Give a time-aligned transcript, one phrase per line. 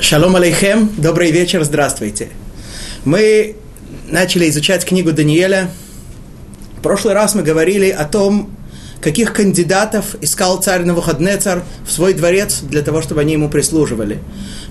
[0.00, 2.28] Шалом алейхем, добрый вечер, здравствуйте.
[3.04, 3.56] Мы
[4.08, 5.70] начали изучать книгу Даниэля.
[6.78, 8.50] В прошлый раз мы говорили о том,
[9.00, 14.20] каких кандидатов искал царь Навуходнецар в свой дворец для того, чтобы они ему прислуживали.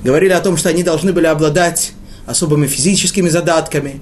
[0.04, 1.94] Говорили о том, что они должны были обладать
[2.26, 4.02] особыми физическими задатками,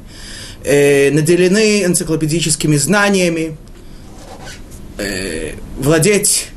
[0.64, 3.58] э, наделены энциклопедическими знаниями,
[4.98, 6.50] э, владеть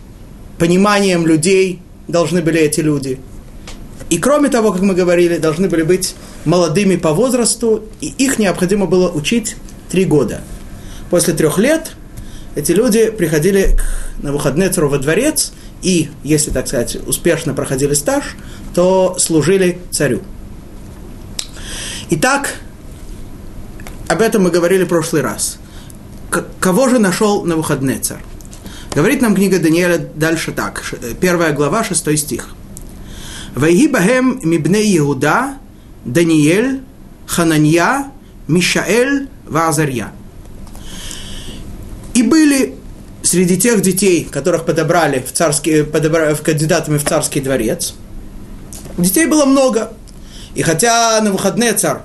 [0.59, 3.18] пониманием людей должны были эти люди–
[4.09, 6.14] и кроме того, как мы говорили, должны были быть
[6.45, 9.56] молодыми по возрасту, и их необходимо было учить
[9.91, 10.42] три года.
[11.10, 11.92] После трех лет
[12.55, 15.52] эти люди приходили к Навуходнецеру во дворец,
[15.83, 18.37] и, если, так сказать, успешно проходили стаж,
[18.74, 20.23] то служили царю.
[22.11, 22.55] Итак,
[24.09, 25.59] об этом мы говорили в прошлый раз.
[26.30, 28.19] К- кого же нашел Навуходнецер?
[28.95, 30.83] Говорит нам книга Даниэля дальше так,
[31.20, 32.50] первая глава, шестой стих–
[33.56, 35.56] Вайги мибне Иуда,
[36.05, 36.83] Даниэль,
[37.27, 38.12] Хананья,
[38.48, 40.12] Мишаэль, Вазарья.
[42.12, 42.75] И были
[43.22, 47.94] среди тех детей, которых подобрали в, царский, подобрали, в кандидатами в царский дворец,
[48.98, 49.91] детей было много.
[50.55, 52.03] И хотя на выходные царь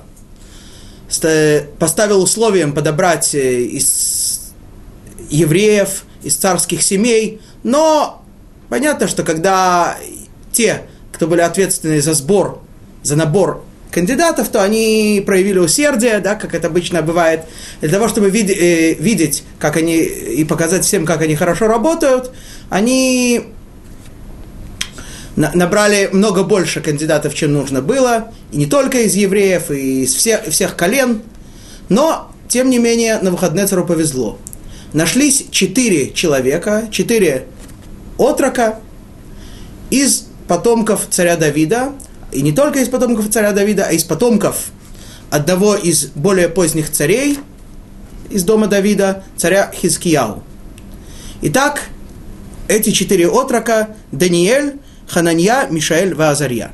[1.78, 4.54] поставил условием подобрать э, из
[5.28, 8.24] евреев, из царских семей, но
[8.70, 9.98] понятно, что когда
[10.50, 10.86] те,
[11.22, 12.60] кто были ответственны за сбор,
[13.04, 17.44] за набор кандидатов, то они проявили усердие, да, как это обычно бывает,
[17.80, 22.32] для того, чтобы вид- э, видеть, как они, и показать всем, как они хорошо работают,
[22.70, 23.42] они
[25.36, 30.16] на- набрали много больше кандидатов, чем нужно было, и не только из евреев, и из
[30.16, 31.22] всех, всех колен,
[31.88, 34.40] но, тем не менее, на выходные цару повезло.
[34.92, 37.46] Нашлись четыре человека, четыре
[38.18, 38.80] отрока
[39.90, 41.92] из потомков царя Давида,
[42.32, 44.70] и не только из потомков царя Давида, а из потомков
[45.30, 47.38] одного из более поздних царей
[48.30, 50.42] из дома Давида, царя Хискияу.
[51.42, 51.82] Итак,
[52.68, 54.74] эти четыре отрока– Даниэль,
[55.08, 56.72] Хананья, Мишаэль, Ваазарья.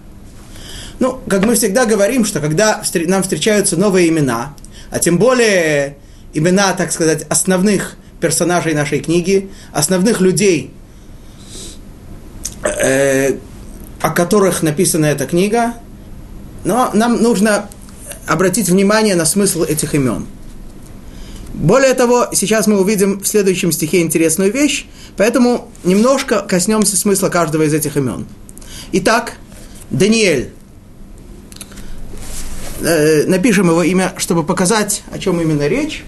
[1.01, 4.55] Ну, как мы всегда говорим, что когда нам встречаются новые имена,
[4.91, 5.97] а тем более
[6.35, 10.73] имена, так сказать, основных персонажей нашей книги, основных людей,
[12.65, 13.37] э,
[14.01, 15.75] о которых написана эта книга,
[16.65, 17.69] но нам нужно
[18.27, 20.27] обратить внимание на смысл этих имен.
[21.55, 27.65] Более того, сейчас мы увидим в следующем стихе интересную вещь, поэтому немножко коснемся смысла каждого
[27.65, 28.27] из этих имен.
[28.93, 29.35] Итак,
[29.91, 30.51] Даниэль.
[32.81, 36.05] Э, напишем его имя, чтобы показать, о чем именно речь.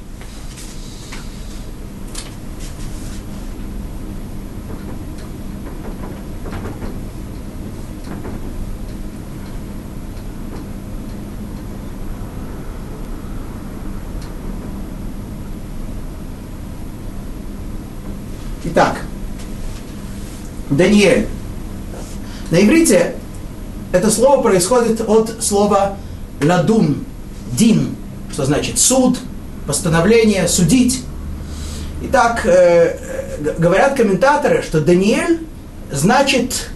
[18.72, 18.98] Итак,
[20.70, 21.26] Даниэль.
[22.52, 23.16] На иврите
[23.90, 25.96] это слово происходит от слова
[26.40, 27.04] ладун,
[27.50, 27.96] дин,
[28.32, 29.18] что значит суд,
[29.66, 31.02] постановление, судить.
[32.02, 32.96] Итак, э,
[33.58, 35.40] говорят комментаторы, что Даниэль
[35.90, 36.68] значит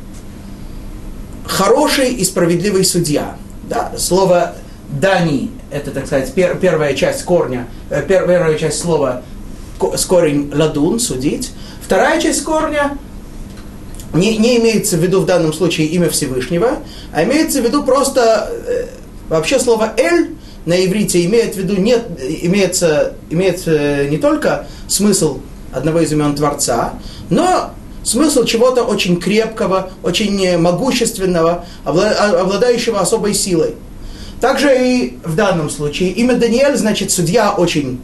[1.47, 3.37] хороший и справедливый судья.
[3.69, 3.93] Да?
[3.97, 4.57] Слово
[4.89, 9.23] Дани– это, так сказать, пер, первая часть корня, э, первая часть слова
[9.79, 11.53] корень ладун, судить.
[11.85, 12.97] Вторая часть корня
[14.15, 16.79] не, не имеется в виду в данном случае имя Всевышнего,
[17.13, 18.87] а имеется в виду просто э,
[19.29, 20.31] вообще слово «эль»
[20.65, 22.07] на иврите имеет в виду нет,
[22.43, 25.41] имеется, имеет э, не только смысл
[25.73, 26.95] одного из имен Творца,
[27.29, 27.73] но
[28.03, 33.75] смысл чего-то очень крепкого, очень могущественного, обладающего особой силой.
[34.41, 38.01] Также и в данном случае имя Даниэль значит судья очень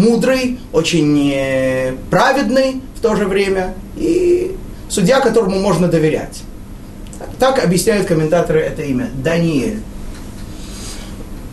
[0.00, 4.56] мудрый, очень праведный в то же время и
[4.88, 6.42] судья, которому можно доверять.
[7.38, 9.08] Так объясняют комментаторы это имя.
[9.22, 9.80] Даниэль.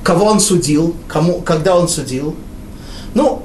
[0.04, 2.36] Кого он судил, кому, когда он судил.
[3.14, 3.44] Ну,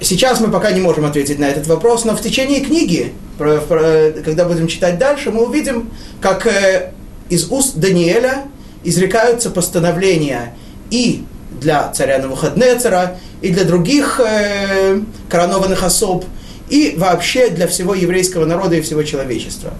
[0.00, 4.66] сейчас мы пока не можем ответить на этот вопрос, но в течение книги, когда будем
[4.68, 5.90] читать дальше, мы увидим,
[6.20, 6.92] как э,
[7.28, 8.44] из уст Даниэля
[8.84, 10.54] изрекаются постановления
[10.90, 11.24] и
[11.60, 16.24] для царя Навуходнецера, и для других э, коронованных особ,
[16.68, 19.72] и вообще для всего еврейского народа и всего человечества.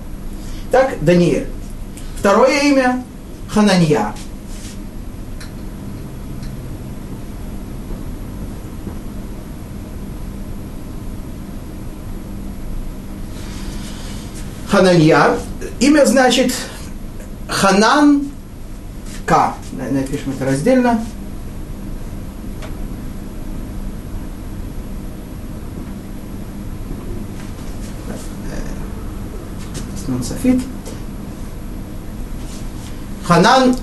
[0.71, 1.47] Так, Даниэль.
[2.19, 3.05] Второе имя–
[3.49, 4.15] Хананья.
[14.71, 15.39] Хананья.
[15.81, 16.53] Имя значит
[17.49, 18.29] Ханан
[19.25, 19.55] К.
[19.73, 21.05] Напишем это раздельно.
[30.23, 30.61] Софит.
[33.27, 33.77] Ханан,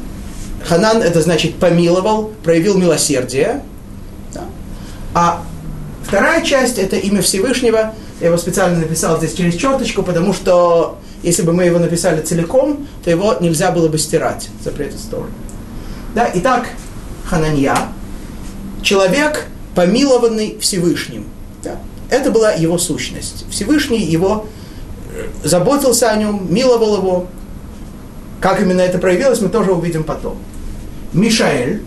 [0.64, 3.64] Ханан это значит помиловал, проявил милосердие.
[4.34, 4.46] Да?
[5.14, 5.44] А
[6.04, 7.94] вторая часть это имя Всевышнего.
[8.20, 12.88] Я его специально написал здесь через черточку, потому что если бы мы его написали целиком,
[13.04, 14.50] то его нельзя было бы стирать.
[14.64, 15.32] Запрет истории.
[16.16, 16.30] Да?
[16.34, 16.70] Итак,
[17.26, 17.78] Хананья,
[18.82, 19.46] человек,
[19.76, 21.26] помилованный Всевышним.
[21.64, 21.78] Да?
[22.10, 23.46] Это была его сущность.
[23.50, 24.48] Всевышний его
[25.44, 27.28] заботился о нем, миловал его,
[28.42, 30.38] как именно это проявилось, мы тоже увидим потом.
[31.14, 31.82] Мишаэль.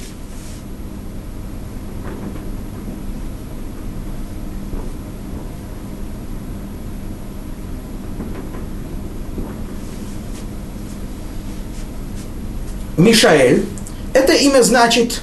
[12.96, 13.64] Мишаэль.
[14.12, 15.22] Это имя значит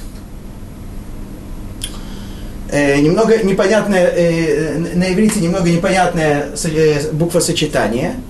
[2.76, 8.16] э, немного непонятное, э, на иврите немного непонятное э, буквосочетание–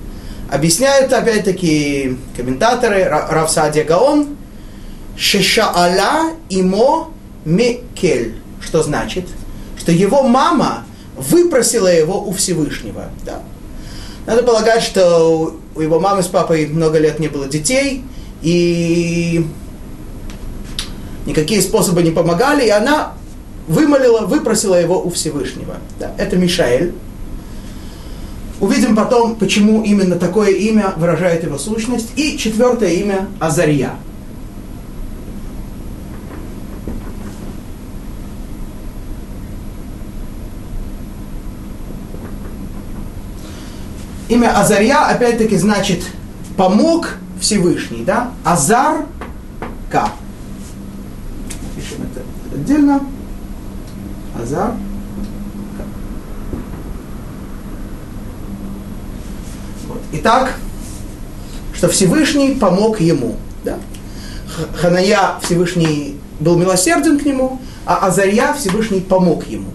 [0.50, 4.38] Объясняют опять-таки комментаторы Рав Садия Гаон,
[5.18, 7.10] Шешаала имо
[7.46, 9.26] мекель, что значит,
[9.78, 13.10] что его мама выпросила его у Всевышнего.
[13.26, 13.42] Да.
[14.28, 18.04] Надо полагать, что у его мамы с папой много лет не было детей,
[18.42, 19.48] и
[21.26, 23.14] никакие способы не помогали, и она
[23.68, 25.78] вымолила, выпросила его у Всевышнего.
[26.00, 26.14] Да.
[26.18, 26.94] Это Мишаэль.
[28.60, 32.12] Увидим потом, почему именно такое имя выражает его сущность.
[32.16, 33.92] И четвертое имя– Азария.
[44.28, 46.04] Имя Азария опять-таки значит
[46.58, 48.32] помог Всевышний, да?
[48.44, 49.06] Азар
[49.92, 50.10] К.
[51.76, 52.24] Пишем это
[52.56, 53.02] отдельно.
[54.42, 54.74] Азар
[60.12, 60.54] Итак,
[61.74, 63.36] что Всевышний помог ему.
[63.64, 63.78] Да?
[64.76, 69.70] Ханая Всевышний был милосерден к нему, а Азарья Всевышний помог ему.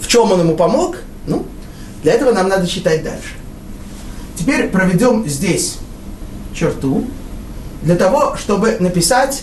[0.00, 0.96] В чем он ему помог?
[1.26, 1.44] Ну,
[2.02, 3.34] для этого нам надо читать дальше.
[4.36, 5.78] Теперь проведем здесь
[6.54, 7.04] черту
[7.82, 9.42] для того, чтобы написать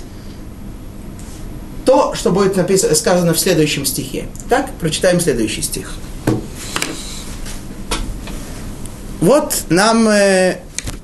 [1.86, 4.26] то, что будет написано, сказано в следующем стихе.
[4.50, 5.94] Так, прочитаем следующий стих.
[9.22, 10.58] Вот нам э,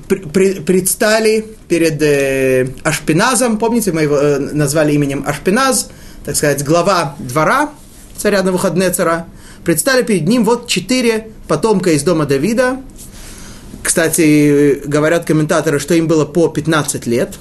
[0.08, 5.88] при, предстали перед э, Ашпиназом, помните, мы его э, назвали именем Ашпиназ,
[6.24, 7.70] так сказать, глава двора
[8.16, 9.26] царя Навуходнецера,
[9.64, 12.80] предстали перед ним вот четыре потомка из дома Давида.
[13.82, 17.34] Кстати, говорят комментаторы, что им было по 15 лет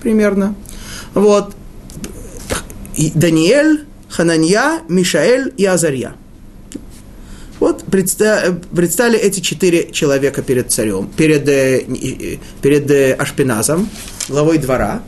[0.00, 0.54] примерно.
[1.14, 1.54] Вот.
[3.14, 6.14] Даниэль, Хананья, Мишаэль и Азарья–
[7.64, 13.88] вот предстали эти четыре человека перед царем, перед, э, перед э, Ашпиназом,
[14.28, 15.02] главой двора.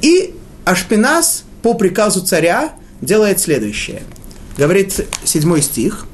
[0.00, 0.32] И
[0.64, 4.04] Ашпиназ по приказу царя делает следующее.
[4.56, 6.06] Говорит седьмой стих.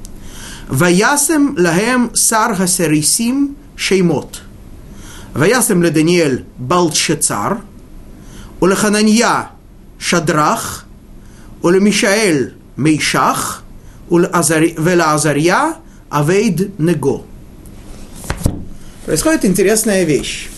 [0.68, 4.40] Ваясем лагем сар хасерисим шеймот.
[5.34, 7.60] Ваясем ле Даниэль Балчецар,
[8.61, 9.50] улехананья
[9.99, 10.87] Шадрах,
[11.62, 13.63] уле Мишаэль Мейшах,
[14.10, 15.75] ולעזריה
[16.10, 17.25] авейд него.
[19.05, 20.50] Происходит интересная вещь.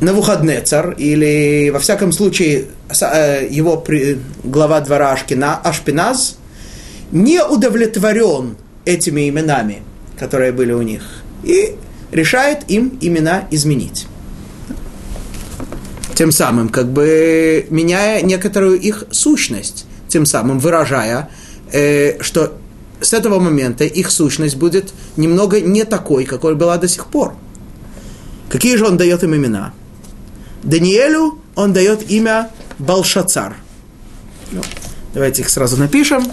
[0.00, 2.66] Навуходнецар, или во всяком случае
[3.50, 3.84] его
[4.42, 6.36] глава двора Ашкина, Ашпиназ,
[7.12, 9.82] не удовлетворен этими именами,
[10.18, 11.02] которые были у них,
[11.42, 11.76] и
[12.12, 14.06] решает им имена изменить.
[16.19, 21.29] Тем самым, как бы меняя некоторую их сущность тем самым выражая,
[21.71, 22.57] э, что
[22.99, 27.35] с этого момента их сущность будет немного не такой, какой была до сих пор.
[28.49, 29.71] Какие же он дает им имена?
[30.63, 32.49] Даниэлю он дает имя
[32.79, 33.55] Балшацар.
[34.51, 34.61] Ну,
[35.13, 36.25] давайте их сразу напишем.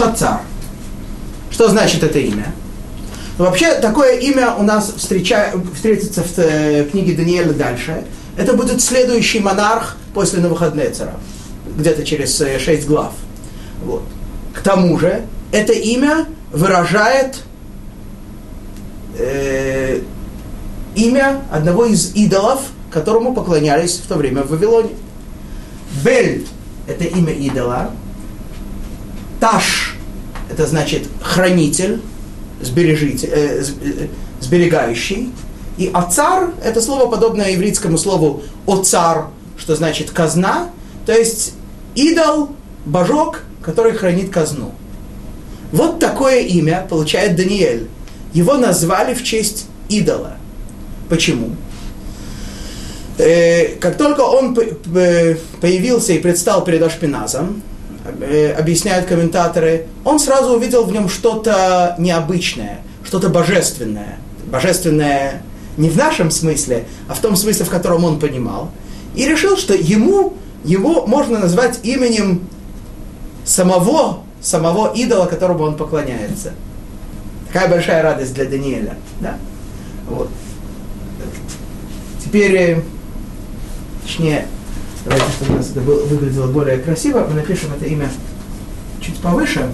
[0.00, 0.40] Шацар.
[1.50, 2.54] Что значит это имя?
[3.36, 5.52] Ну, вообще, такое имя у нас встреча...
[5.74, 8.04] встретится в э, книге Даниэля дальше.
[8.38, 11.14] Это будет следующий монарх после Навуходнецера,
[11.76, 13.12] где-то через э, шесть глав.
[13.84, 14.02] Вот.
[14.54, 17.42] К тому же, это имя выражает
[19.18, 20.00] э,
[20.94, 24.92] имя одного из идолов, которому поклонялись в то время в Вавилоне.
[26.02, 26.46] Бель–
[26.86, 27.90] это имя идола.
[29.40, 29.79] Таш–
[30.60, 32.02] это значит хранитель,
[32.60, 34.06] сбережитель, э, э,
[34.40, 35.32] сберегающий.
[35.78, 40.68] И оцар– это слово, подобное еврейскому слову оцар, что значит казна,
[41.06, 41.54] то есть
[41.94, 42.50] идол,
[42.84, 44.72] божок, который хранит казну.
[45.72, 47.88] Вот такое имя получает Даниэль.
[48.34, 50.36] Его назвали в честь идола.
[51.08, 51.56] Почему?
[53.16, 54.54] Э, как только он
[55.62, 57.69] появился и предстал перед Ашпиназом, э,
[58.58, 64.18] объясняют комментаторы, он сразу увидел в нем что-то необычное, что-то божественное.
[64.46, 65.42] Божественное
[65.76, 68.70] не в нашем смысле, а в том смысле, в котором он понимал.
[69.14, 72.42] И решил, что ему, его можно назвать именем
[73.44, 76.52] самого, самого идола, которому он поклоняется.
[77.52, 78.94] Такая большая радость для Даниэля.
[79.20, 79.36] Да?
[80.08, 80.28] Вот.
[82.24, 82.82] Теперь, э,
[84.02, 84.46] точнее,
[85.04, 88.10] давайте, чтобы у нас это было, выглядело более красиво, мы напишем это имя
[89.00, 89.72] чуть повыше.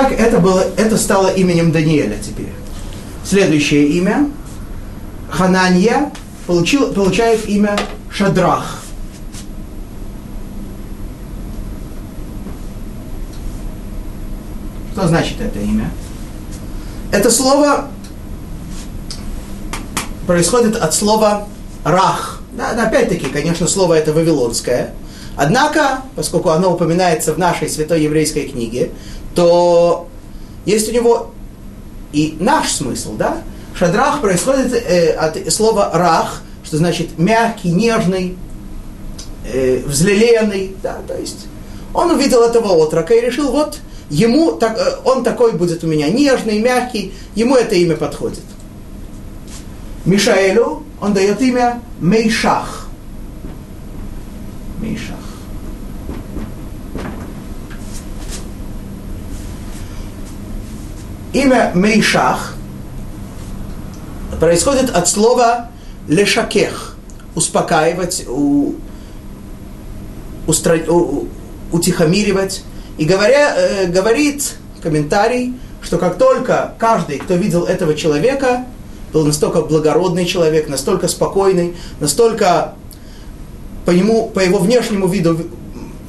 [0.00, 2.52] Итак, это, было, это стало именем Даниэля теперь.
[3.24, 4.30] Следующее имя.
[5.28, 6.12] Хананья
[6.46, 7.76] получил, получает имя
[8.08, 8.78] Шадрах.
[14.92, 15.90] Что значит это имя?
[17.10, 17.88] Это слово
[20.28, 21.48] происходит от слова
[21.82, 22.40] рах.
[22.52, 24.94] Да, опять-таки, конечно, слово это вавилонское.
[25.38, 28.90] Однако, поскольку оно упоминается в нашей святой еврейской книге,
[29.36, 30.08] то
[30.66, 31.30] есть у него
[32.12, 33.42] и наш смысл, да?
[33.72, 38.36] Шадрах происходит э, от слова рах, что значит мягкий, нежный,
[39.46, 41.46] э, взлеленный, да, то есть
[41.94, 43.78] он увидел этого отрока и решил, вот
[44.10, 48.42] ему так, э, он такой будет у меня нежный, мягкий, ему это имя подходит.
[50.04, 52.88] Мишаэлю он дает имя Мейшах.
[54.80, 55.17] Мейшах.
[61.32, 62.54] Имя Мейшах
[64.40, 65.68] происходит от слова
[66.08, 66.96] лешакех,
[67.34, 68.76] успокаивать, у,
[70.46, 71.28] устра, у,
[71.70, 72.64] утихомиривать.
[72.96, 78.64] И говоря, э, говорит комментарий, что как только каждый, кто видел этого человека,
[79.12, 82.74] был настолько благородный человек, настолько спокойный, настолько
[83.84, 85.38] по, нему, по его внешнему виду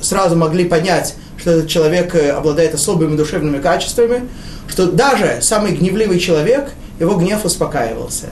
[0.01, 4.27] сразу могли понять, что этот человек э, обладает особыми душевными качествами,
[4.67, 8.27] что даже самый гневливый человек, его гнев успокаивался.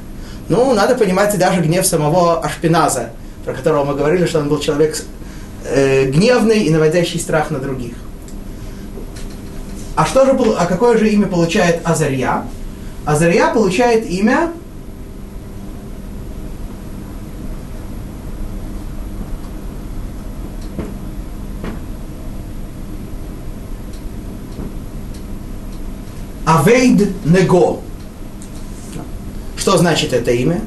[0.49, 3.09] Ну, надо понимать и даже гнев самого Ашпиназа,
[3.45, 4.97] про которого мы говорили, что он был человек
[5.65, 7.93] э, гневный и наводящий страх на других.
[9.95, 12.45] А, что же, а какое же имя получает Азарья?
[13.05, 14.51] Азарья получает имя
[26.67, 27.79] Авейд Него.
[29.55, 30.61] Что значит это имя?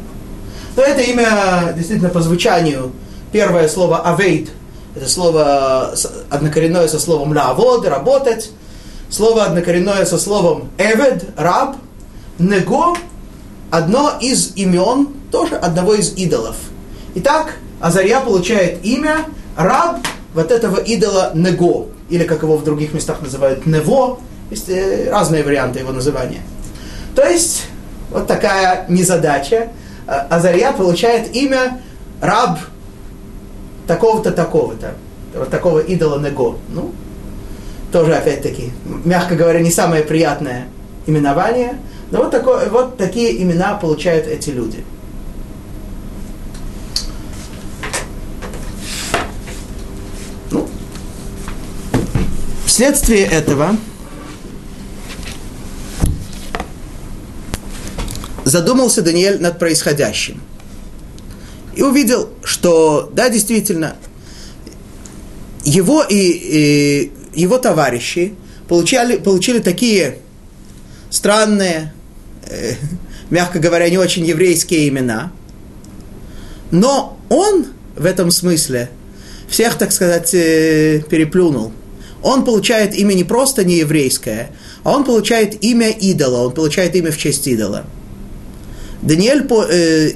[0.75, 2.93] Ну, это имя, действительно, по звучанию,
[3.33, 4.49] первое слово Авейд,
[4.97, 5.95] это слово
[6.31, 8.51] однокоренное со словом лавод, работать.
[9.11, 11.77] Слово однокоренное со словом эвед, раб.
[12.39, 12.97] Него,
[13.71, 16.57] одно из имен, тоже одного из идолов.
[17.17, 19.99] Итак, Азарья получает имя раб
[20.33, 24.19] вот этого идола Него, или как его в других местах называют Нево,
[24.51, 26.41] есть э, разные варианты его называния.
[27.15, 27.67] То есть,
[28.11, 29.69] вот такая незадача.
[30.07, 31.81] А, Азарья получает имя
[32.21, 32.59] раб
[33.87, 34.95] такого-то, такого-то.
[35.35, 36.59] Вот такого идола Него.
[36.69, 36.93] Ну,
[37.93, 38.73] тоже, опять-таки,
[39.05, 40.67] мягко говоря, не самое приятное
[41.07, 41.79] именование.
[42.11, 44.85] Но вот, такое, вот такие имена получают эти люди.
[50.51, 50.69] Ну,
[52.67, 53.77] вследствие этого
[58.51, 60.41] задумался Даниэль над происходящим.
[61.75, 63.97] И увидел, что, да, действительно,
[65.65, 68.35] его и, и его товарищи
[68.69, 70.19] получали, получили такие
[71.11, 71.93] странные,
[72.47, 72.75] э,
[73.31, 75.33] мягко говоря, не очень еврейские имена.
[76.71, 77.67] Но он
[77.97, 78.91] в этом смысле
[79.49, 81.73] всех, так сказать, э, переплюнул.
[82.23, 84.51] Он получает имя не просто не еврейское,
[84.85, 87.87] а он получает имя идола, он получает имя в честь идола.
[89.02, 90.12] Даниэль, э,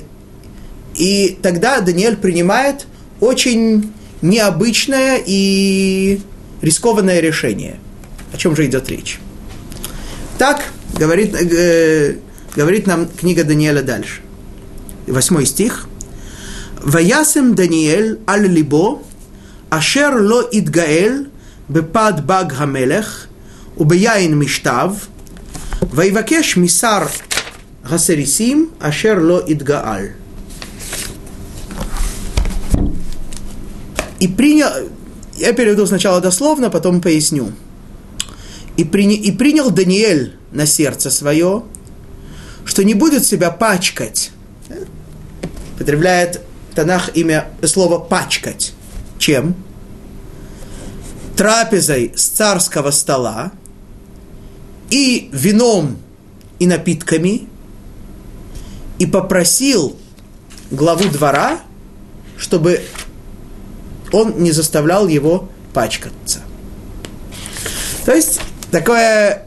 [0.95, 2.87] и тогда Даниэль принимает
[3.19, 3.91] очень
[4.21, 6.19] необычное и
[6.61, 7.79] рискованное решение.
[8.33, 9.19] О чем же идет речь?
[10.37, 10.63] Так
[10.97, 12.15] говорит, э,
[12.55, 14.21] говорит нам книга Даниэля дальше.
[15.07, 15.87] Восьмой стих.
[16.81, 19.01] Ваясем Даниэль аль либо
[19.69, 21.29] ашер ло идгаэль
[21.67, 23.27] бепад баг хамелех
[23.77, 25.07] убияин миштав
[25.93, 27.07] ויבקש משר
[27.88, 30.14] Гасерисим Ашерло Идгааль.
[34.18, 34.70] И принял,
[35.36, 37.52] я переведу сначала дословно, потом поясню.
[38.78, 41.62] И, при, и принял Даниэль на сердце свое,
[42.64, 44.30] что не будет себя пачкать.
[45.78, 46.40] Потребляет
[46.74, 48.72] Танах имя слово пачкать.
[49.18, 49.54] Чем?
[51.36, 53.52] Трапезой с царского стола
[54.90, 55.98] и вином
[56.58, 57.48] и напитками–
[59.04, 59.98] и попросил
[60.70, 61.60] главу двора,
[62.38, 62.80] чтобы
[64.12, 66.40] он не заставлял его пачкаться.
[68.06, 69.46] То есть такое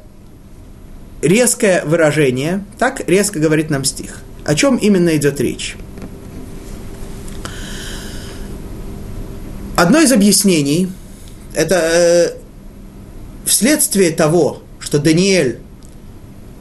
[1.23, 4.21] резкое выражение, так резко говорит нам стих.
[4.45, 5.75] О чем именно идет речь?
[9.75, 10.87] Одно из объяснений,
[11.55, 12.27] это э,
[13.45, 15.61] вследствие того, что Даниэль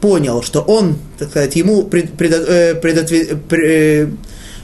[0.01, 3.11] понял, что он, так сказать, ему пред, пред, э, пред,
[3.51, 4.09] э,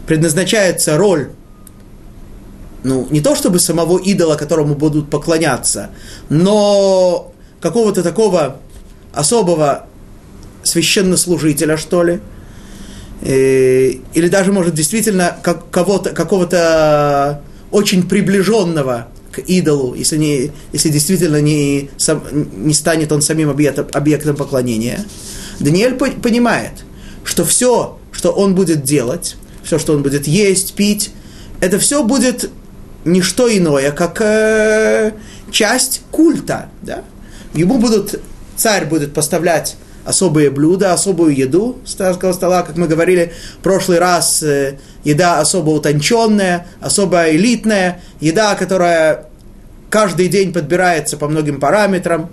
[0.06, 1.30] предназначается роль.
[2.84, 5.90] Ну, не то чтобы самого идола, которому будут поклоняться,
[6.30, 8.58] но какого-то такого
[9.14, 9.88] особого
[10.64, 12.20] священнослужителя, что ли,
[13.22, 17.42] э, или даже, может, действительно как, кого-то, какого-то
[17.72, 23.88] очень приближенного к идолу, если, не, если действительно не, сам, не станет он самим объектом,
[23.92, 25.04] объектом поклонения.
[25.60, 26.86] Даниэль понимает,
[27.24, 31.12] что все, что он будет делать, все, что он будет есть, пить,
[31.60, 32.50] это все будет
[33.06, 35.14] не что иное, как э,
[35.52, 36.70] часть культа.
[36.82, 37.04] Да?
[37.54, 38.20] Ему будут,
[38.56, 44.00] царь будет поставлять особые блюда, особую еду с царского стола, как мы говорили в прошлый
[44.00, 49.28] раз, э, еда особо утонченная, особо элитная, еда, которая
[49.90, 52.30] каждый день подбирается по многим параметрам.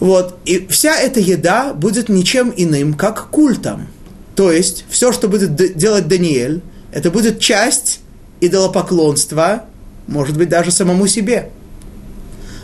[0.00, 0.38] Вот.
[0.44, 3.88] И вся эта еда будет ничем иным, как культом.
[4.34, 8.00] То есть, все, что будет делать Даниэль, это будет часть
[8.40, 9.64] идолопоклонства,
[10.06, 11.50] может быть, даже самому себе.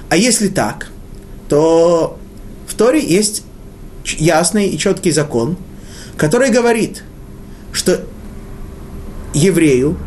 [0.09, 0.89] А если так,
[1.49, 2.19] то
[2.67, 3.45] в Торе есть
[4.05, 5.57] ясный и четкий закон,
[6.17, 7.05] который говорит,
[7.73, 8.05] что
[9.35, 9.99] еврею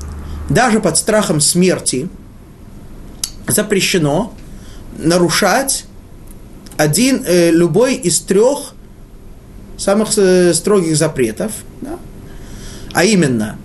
[0.50, 2.10] даже под страхом смерти
[3.48, 4.34] запрещено
[4.98, 5.86] нарушать
[6.78, 8.74] один, э, любой из трех
[9.78, 11.98] самых э, строгих запретов, да?
[12.94, 13.58] а именно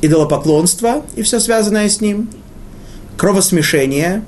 [0.00, 2.30] идолопоклонство и все связанное с ним,
[3.16, 4.24] кровосмешение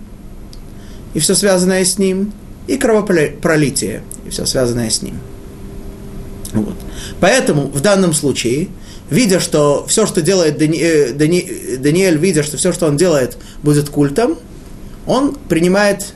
[1.14, 2.32] и все связанное с ним,
[2.70, 5.18] и кровопролитие и все связанное с ним.
[6.52, 6.74] Вот.
[7.20, 8.68] Поэтому в данном случае,
[9.10, 13.36] видя, что все, что делает Дани, э, Дани, Даниэль, видя, что все, что он делает,
[13.62, 14.38] будет культом,
[15.06, 16.14] он принимает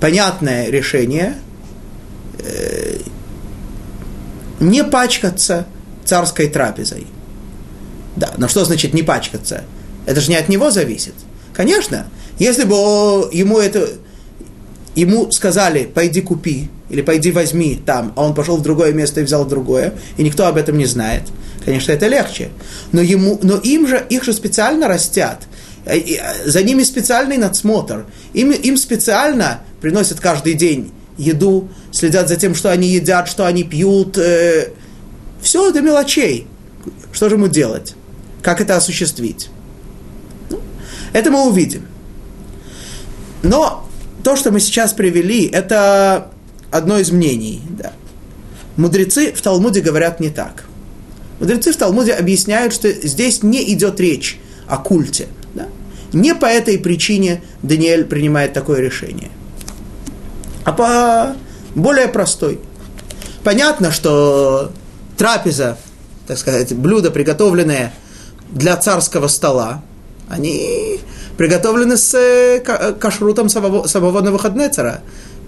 [0.00, 1.34] понятное решение
[2.38, 2.98] э,
[4.60, 5.66] не пачкаться
[6.04, 7.06] царской трапезой–
[8.18, 9.62] да, но что значит не пачкаться?
[10.04, 11.14] Это же не от него зависит.
[11.54, 12.08] Конечно,
[12.40, 12.74] если бы
[13.32, 13.90] ему это
[15.00, 19.24] ему сказали, пойди купи, или пойди возьми там, а он пошел в другое место и
[19.24, 21.22] взял другое, и никто об этом не знает,
[21.64, 22.50] конечно, это легче.
[22.92, 25.42] Но, ему, но им же, их же специально растят,
[25.84, 32.36] э, э, за ними специальный надсмотр, им, им специально приносят каждый день еду, следят за
[32.36, 34.70] тем, что они едят, что они пьют, э,
[35.40, 36.46] все до мелочей.
[37.12, 37.94] Что же ему делать?
[38.42, 39.50] Как это осуществить?
[40.50, 40.60] Ну,
[41.12, 41.86] это мы увидим.
[43.42, 43.87] Но
[44.22, 46.30] то, что мы сейчас привели, это
[46.70, 47.62] одно из мнений.
[47.70, 47.92] Да.
[48.76, 50.64] Мудрецы в Талмуде говорят не так.
[51.40, 55.28] Мудрецы в Талмуде объясняют, что здесь не идет речь о культе.
[55.54, 55.68] Да?
[56.12, 59.30] Не по этой причине Даниэль принимает такое решение,
[60.64, 61.36] а по
[61.74, 62.60] более простой.
[63.44, 64.72] Понятно, что
[65.16, 65.78] трапеза,
[66.26, 67.92] так сказать, блюдо, приготовленное–
[68.50, 69.82] для царского стола,
[70.28, 71.00] они
[71.38, 72.60] приготовлены с э,
[73.00, 75.00] кашрутом самого, самого Навуходнецера.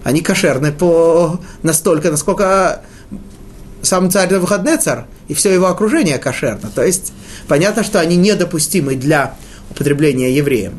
[0.02, 2.80] Они кошерны по настолько, насколько
[3.82, 6.70] сам царь Навуходнецар и все его окружение кошерно.
[6.74, 7.12] То есть
[7.48, 9.34] понятно, что они недопустимы для
[9.70, 10.78] употребления евреем.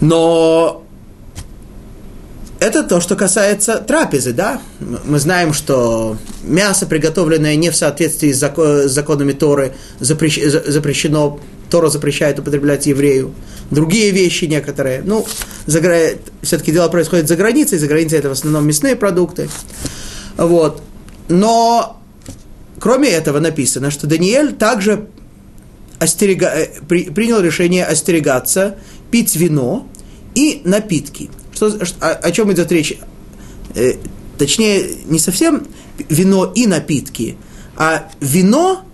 [0.00, 0.84] Но
[2.60, 4.60] это то, что касается трапезы, да?
[4.80, 11.40] Мы знаем, что мясо, приготовленное не в соответствии с законами Торы, запрещено,
[11.74, 13.34] Тора запрещает употреблять еврею.
[13.70, 15.26] Другие вещи некоторые, ну,
[15.66, 15.80] за,
[16.42, 19.48] все-таки дело происходит за границей, за границей это в основном мясные продукты.
[20.36, 20.82] Вот.
[21.28, 22.00] Но,
[22.78, 25.08] кроме этого, написано, что Даниэль также
[25.98, 28.78] остерега, э, при, принял решение остерегаться,
[29.10, 29.88] пить вино
[30.36, 32.98] и напитки– что, о, о чем идет речь?
[33.74, 33.94] Э,
[34.38, 35.66] точнее, не совсем
[36.08, 37.36] вино и напитки,
[37.76, 38.84] а вино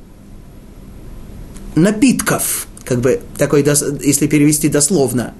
[1.74, 3.64] напитков, как бы такой,
[4.02, 5.32] если перевести дословно.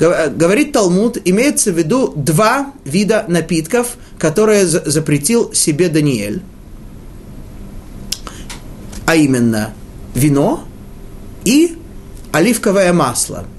[0.00, 6.42] Говорит Талмуд, имеется в виду два вида напитков, которые запретил себе Даниэль.
[9.06, 9.74] А именно
[10.16, 10.64] вино
[11.44, 11.78] и
[12.32, 13.44] оливковое масло–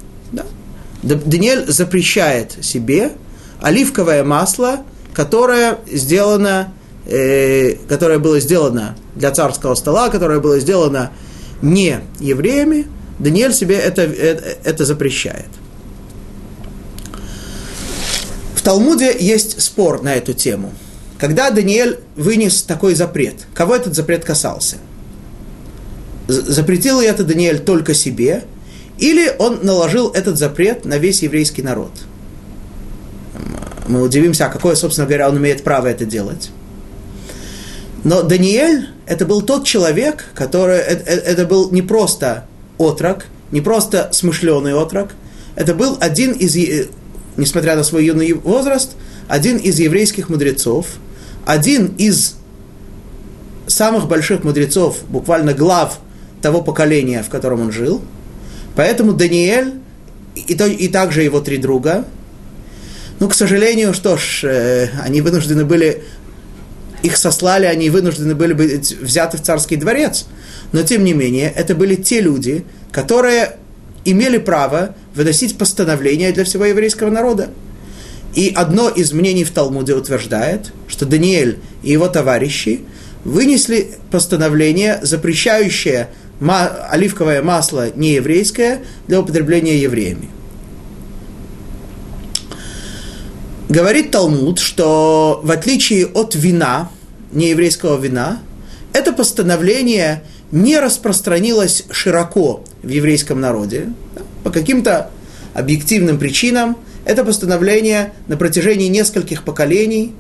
[1.02, 3.14] Даниэль запрещает себе
[3.62, 4.82] оливковое масло,
[5.14, 6.74] которое сделано,
[7.06, 11.12] э, которое было сделано для царского стола, которое было сделано
[11.62, 12.88] не евреями,
[13.20, 15.48] Даниэль себе это, это, это запрещает.
[18.56, 20.74] В Талмуде есть спор на эту тему.
[21.18, 24.78] Когда Даниэль вынес такой запрет, кого этот запрет касался?
[26.28, 28.44] Запретил ли это Даниэль только себе–
[28.98, 31.92] или он наложил этот запрет на весь еврейский народ.
[33.88, 36.50] Мы удивимся, а какое, собственно говоря, он имеет право это делать.
[38.04, 40.78] Но Даниэль– это был тот человек, который…
[40.78, 42.46] Это, э, это был не просто
[42.78, 45.12] отрок, не просто смышленый отрок,
[45.56, 46.56] это был один из,
[47.38, 48.92] несмотря на свой юный возраст,
[49.28, 50.88] один из еврейских мудрецов,
[51.46, 52.36] один из
[53.68, 56.00] самых больших мудрецов, буквально глав
[56.42, 58.02] того поколения, в котором он жил–
[58.78, 59.74] Поэтому Даниэль
[60.36, 62.06] и, то, и также его три друга,
[63.20, 66.04] ну, к сожалению, что ж, э, они вынуждены были,
[67.02, 70.28] их сослали, они вынуждены были быть взяты в царский дворец.
[70.72, 73.58] Но, тем не менее, это были те люди, которые
[74.06, 77.50] имели право выносить постановления для всего еврейского народа.
[78.36, 82.82] И одно из мнений в Талмуде утверждает, что Даниэль и его товарищи
[83.24, 90.30] вынесли постановление, запрещающее оливковое масло не еврейское для употребления евреями.
[93.70, 96.90] Говорит Талмуд, что в отличие от вина,
[97.34, 98.40] нееврейского вина,
[98.94, 103.88] это постановление не распространилось широко в еврейском народе.
[104.44, 105.10] По каким-то
[105.54, 110.14] объективным причинам это постановление на протяжении нескольких поколений,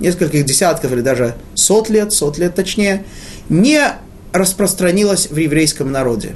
[0.00, 3.04] нескольких десятков или даже сот лет, сот лет точнее,
[3.48, 3.80] не
[4.32, 6.34] распространилось в еврейском народе.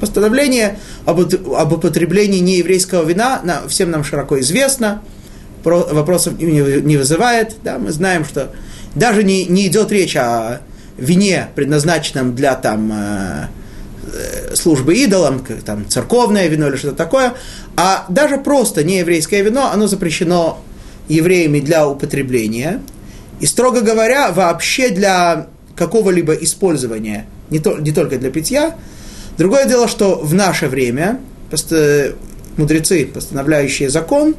[0.00, 5.02] Постановление об, об употреблении нееврейского вина на, всем нам широко известно,
[5.62, 7.56] про, вопросов не, вызывает.
[7.62, 8.50] Да, мы знаем, что
[8.94, 10.60] даже не, не идет речь о
[10.98, 13.46] вине, предназначенном для там, э,
[14.12, 17.34] э службы идолам, там, церковное вино или что-то такое,
[17.76, 20.62] а даже просто нееврейское вино, оно запрещено
[21.08, 22.82] евреями для употребления.
[23.40, 28.74] И, строго говоря, вообще для какого-либо использования, не, то, не только для питья.
[29.38, 32.14] Другое дело, что в наше время просто
[32.56, 34.34] мудрецы, постановляющие закон,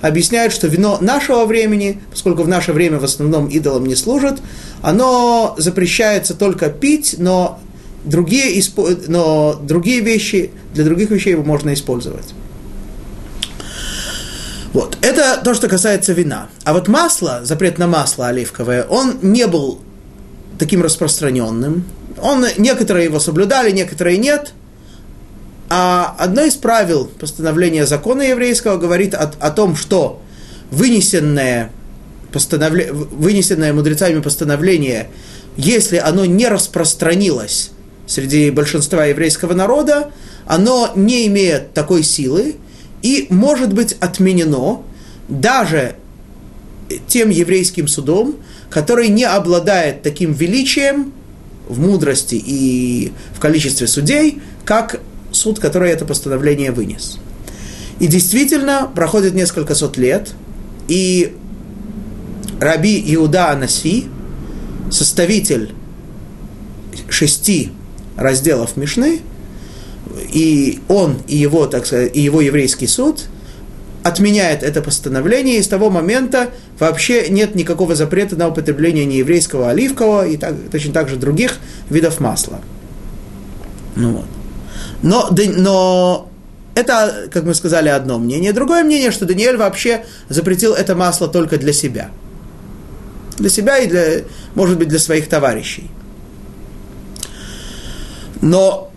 [0.00, 4.40] объясняют, что вино нашего времени, поскольку в наше время в основном идолам не служат,
[4.82, 7.60] оно запрещается только пить, но
[8.04, 8.62] другие,
[9.08, 12.34] но другие вещи, для других вещей его можно использовать.
[14.72, 14.98] Вот.
[15.02, 16.48] Это то, что касается вина.
[16.64, 19.80] А вот масло, запрет на масло оливковое, он не был
[20.58, 21.84] таким распространенным.
[22.20, 24.52] Он, некоторые его соблюдали, некоторые нет.
[25.68, 30.20] А одно из правил постановления закона еврейского говорит о, о том, что
[30.70, 31.70] вынесенное,
[32.32, 35.08] постановле, вынесенное мудрецами постановление,
[35.56, 37.70] если оно не распространилось
[38.06, 40.10] среди большинства еврейского народа,
[40.46, 42.56] оно не имеет такой силы
[43.02, 44.82] и может быть отменено
[45.28, 45.96] даже
[47.06, 48.36] тем еврейским судом,
[48.70, 51.12] который не обладает таким величием
[51.68, 55.00] в мудрости и в количестве судей, как
[55.34, 57.18] суд, который это постановление вынес.
[58.00, 60.32] И действительно, проходит несколько сот лет,
[60.88, 61.34] и
[62.60, 64.06] Раби Иуда Анаси,
[64.90, 65.74] составитель
[67.08, 67.72] шести
[68.16, 69.20] разделов Мишны,
[70.32, 73.24] и он, и его, так сказать, и его еврейский суд
[74.02, 80.26] отменяет это постановление, и с того момента вообще нет никакого запрета на употребление нееврейского оливкового
[80.26, 82.60] и так, точно так же других видов масла.
[83.96, 84.26] Ну вот.
[85.04, 86.30] Но, но
[86.74, 88.54] это, как мы сказали, одно мнение.
[88.54, 92.10] Другое мнение, что Даниэль вообще запретил это масло только для себя.
[93.36, 94.22] Для себя и, для,
[94.54, 95.90] может быть, для своих товарищей.
[98.40, 98.90] Но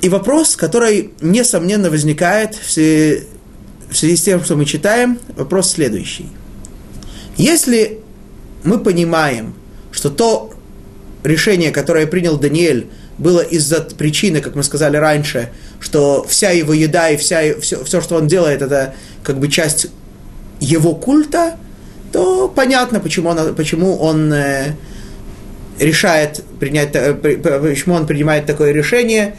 [0.00, 3.22] и вопрос, который, несомненно, возникает в связи,
[3.88, 6.28] в связи с тем, что мы читаем, вопрос следующий.
[7.36, 8.00] Если
[8.64, 9.54] мы понимаем,
[9.92, 10.52] что то
[11.22, 15.50] решение, которое принял Даниэль, было из-за причины, как мы сказали раньше,
[15.80, 19.88] что вся его еда и вся, все, все, что он делает, это как бы часть
[20.60, 21.56] его культа,
[22.12, 24.74] то понятно, почему он, почему он э,
[25.78, 29.36] решает принять, почему он принимает такое решение,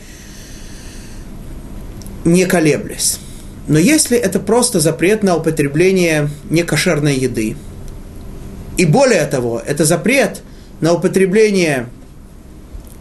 [2.25, 3.19] не колеблясь.
[3.67, 7.55] Но если это просто запрет на употребление некошерной еды,
[8.77, 10.41] и более того, это запрет
[10.81, 11.87] на употребление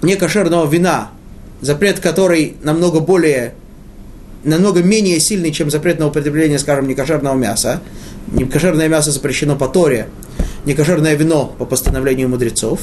[0.02, 1.10] некошерного вина,
[1.60, 3.54] запрет который намного более,
[4.44, 7.80] намного менее сильный, чем запрет на употребление, скажем, некошерного мяса.
[8.32, 10.08] Некошерное мясо запрещено по Торе,
[10.64, 12.80] некошерное вино по постановлению мудрецов.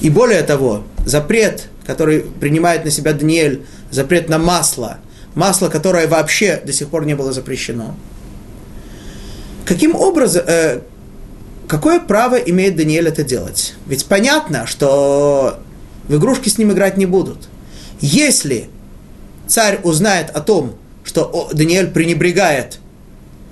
[0.00, 4.98] И более того, запрет, который принимает на себя Даниэль, запрет на масло,
[5.34, 7.94] масло, которое вообще до сих пор не было запрещено.
[9.66, 10.80] Каким образом, э,
[11.70, 13.74] какое право имеет Даниэль это делать?
[13.86, 15.60] Ведь понятно, что
[16.08, 17.48] в игрушки с ним играть не будут.
[18.00, 18.68] Если
[19.46, 22.80] царь узнает о том, что Даниэль пренебрегает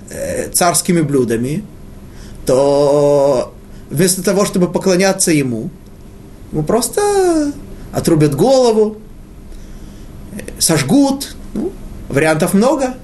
[0.09, 1.63] э, царскими блюдами,
[2.45, 3.53] то
[3.89, 5.69] вместо того, чтобы поклоняться ему,
[6.51, 7.53] ему просто
[7.93, 8.97] отрубят голову,
[10.57, 11.37] сожгут.
[11.53, 11.71] Ну,
[12.09, 12.95] вариантов много,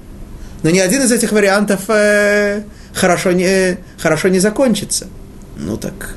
[0.62, 2.64] но ни один из этих вариантов э,
[2.96, 5.06] хорошо, не, хорошо не закончится.
[5.56, 6.16] Ну так,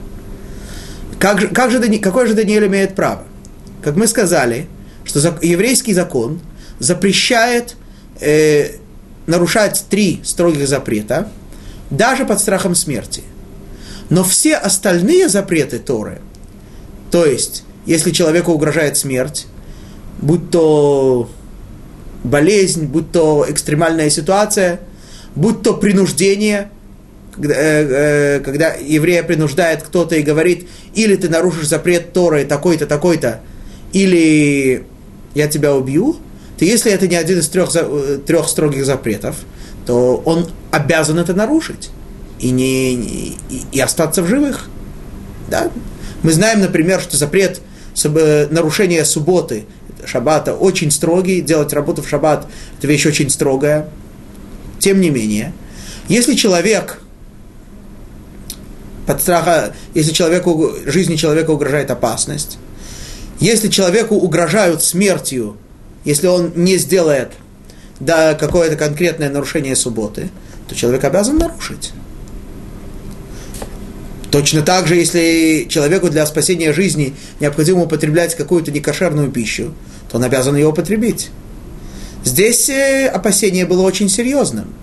[1.20, 3.26] как же, как же, какой же Даниэль имеет право?
[3.82, 4.68] как мы сказали,
[5.04, 6.42] что еврейский закон
[6.80, 7.76] запрещает
[8.20, 8.72] э,
[9.26, 11.30] нарушать три строгих запрета,
[11.90, 13.24] даже под страхом смерти.
[14.10, 16.22] Но все остальные запреты Торы,
[17.12, 19.48] то есть, если человеку угрожает смерть,
[20.20, 21.30] будь то
[22.24, 24.82] болезнь, будь то экстремальная ситуация,
[25.36, 26.70] будь то принуждение,
[27.36, 32.86] когда, э, э, когда еврея принуждает кто-то и говорит, или ты нарушишь запрет Торы такой-то,
[32.86, 33.42] такой-то,
[33.94, 34.84] или
[35.36, 36.18] я тебя убью,
[36.58, 39.38] то если это не один из трех, э, трех строгих запретов,
[39.86, 41.90] то он обязан это нарушить
[42.40, 43.38] и, не, и,
[43.72, 44.70] и остаться в живых.
[45.50, 45.72] Да?
[46.24, 47.62] Мы знаем, например, что запрет
[48.04, 49.66] нарушения субботы,
[50.06, 53.90] шаббата, очень строгий, делать работу в шаббат– это вещь очень строгая.
[54.80, 55.54] Тем не менее,
[56.08, 57.00] если человек
[59.06, 62.58] под страха, если человеку, жизни человека угрожает опасность,
[63.40, 65.58] если человеку угрожают смертью,
[66.06, 67.32] если он не сделает
[68.00, 70.30] да, какое-то конкретное нарушение субботы,
[70.68, 71.92] то человек обязан нарушить.
[74.32, 79.74] Точно так же, если человеку для спасения жизни необходимо употреблять какую-то некошерную пищу,
[80.10, 81.30] то он обязан ее употребить.
[82.24, 84.74] Здесь э, опасение было очень серьезным.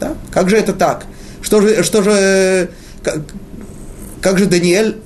[0.00, 0.16] Да?
[0.32, 1.06] Как же это так?
[1.40, 2.70] Что же, что же,
[3.02, 3.20] как,
[4.20, 4.96] как же Даниэль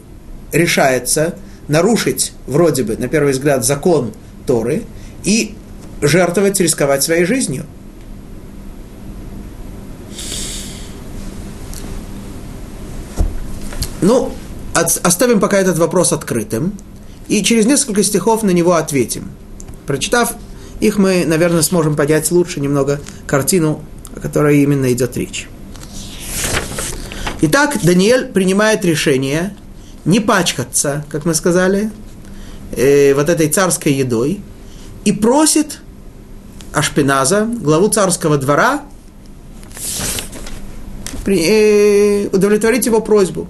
[0.52, 1.34] решается
[1.68, 4.12] нарушить, вроде бы, на первый взгляд, закон
[4.46, 4.84] Торы
[5.24, 5.54] и
[6.00, 7.66] жертвовать, рисковать своей жизнью.
[14.00, 14.32] Ну,
[14.74, 16.72] от, оставим пока этот вопрос открытым,
[17.26, 19.30] и через несколько стихов на него ответим.
[19.86, 20.34] Прочитав
[20.80, 23.82] их, мы, наверное, сможем понять лучше немного картину,
[24.16, 25.48] о которой именно идет речь.
[27.40, 29.56] Итак, Даниэль принимает решение–
[30.08, 31.90] не пачкаться, как мы сказали,
[32.72, 34.40] э, вот этой царской едой,
[35.04, 35.80] и просит
[36.72, 38.82] Ашпиназа, главу царского двора,
[41.24, 43.48] при, э, удовлетворить его просьбу.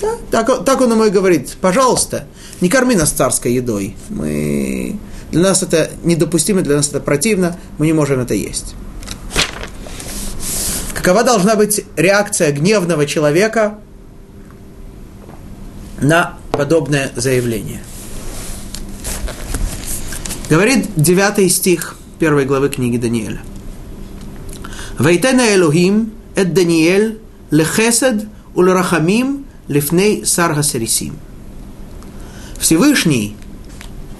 [0.00, 0.12] Да?
[0.30, 2.26] Так, так он ему и говорит, пожалуйста,
[2.60, 3.96] не корми нас царской едой.
[4.08, 4.98] Мы,
[5.30, 8.74] для нас это недопустимо, для нас это противно, мы не можем это есть.
[10.94, 13.78] Какова должна быть реакция гневного человека
[16.00, 17.82] на подобное заявление.
[20.48, 23.40] Говорит девятый стих первой главы книги Даниэля.
[24.98, 31.16] Вайтена Элохим эт Даниэль лехесед улрахамим лифней сарга сарисим.
[32.58, 33.36] Всевышний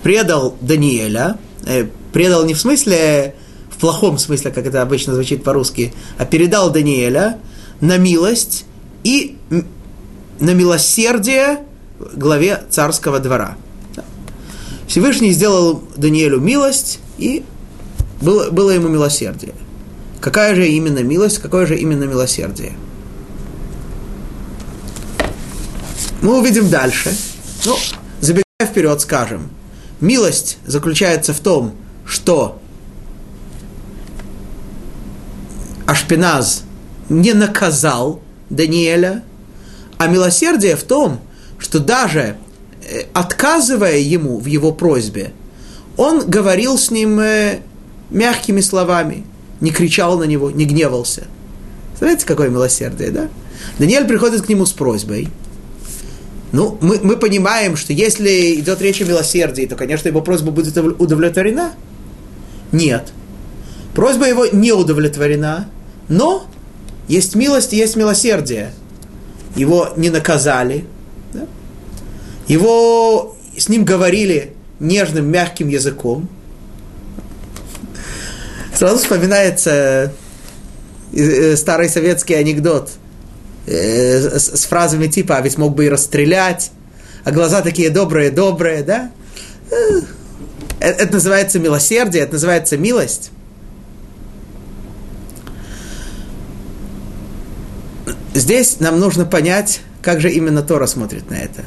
[0.07, 3.35] предал Даниэля, э, предал не в смысле
[3.69, 7.41] в плохом смысле, как это обычно звучит по-русски, а передал Даниэля
[7.81, 8.67] на милость
[9.03, 9.37] и
[10.39, 11.59] на милосердие
[12.15, 13.57] главе царского двора.
[14.87, 17.43] Всевышний сделал Даниэлю милость, и
[18.23, 19.55] было, было ему милосердие.
[20.21, 22.75] Какая же именно милость, какое же именно милосердие?
[26.23, 27.13] Мы увидим дальше.
[27.65, 27.77] Ну,
[28.21, 29.51] забегая вперед, скажем.
[30.01, 32.61] Милость заключается в том, что
[35.87, 36.65] Ашпиназ
[37.09, 39.23] не наказал Даниэля,
[39.99, 41.21] а милосердие в том,
[41.59, 42.37] что даже
[42.83, 45.33] э, отказывая ему в его просьбе,
[45.97, 47.61] он говорил с ним э,
[48.11, 49.25] мягкими словами,
[49.61, 51.25] не кричал на него, не гневался.
[51.99, 53.29] Знаете, какое милосердие, да?
[53.79, 55.29] Даниэль приходит к нему с просьбой.
[56.57, 60.75] Ну, мы, мы понимаем, что если идет речь о милосердии, то, конечно, его просьба будет
[60.75, 61.75] удовлетворена.
[62.73, 63.13] Нет.
[63.95, 65.69] Просьба его не удовлетворена,
[66.09, 66.47] но
[67.09, 68.73] есть милость и есть милосердие.
[69.55, 70.87] Его не наказали,
[71.35, 71.47] да?
[72.49, 76.27] его с ним говорили нежным, мягким языком.
[78.75, 80.11] Сразу вспоминается
[81.13, 82.93] э, старый советский анекдот
[83.67, 86.71] э, с, с фразами типа «а ведь мог бы и расстрелять»,
[87.27, 89.11] а глаза такие добрые-добрые, да?
[89.71, 90.01] Э,
[90.79, 93.33] это, это называется милосердие, это называется милость.
[98.33, 101.65] Здесь нам нужно понять, как же именно Тора смотрит на это.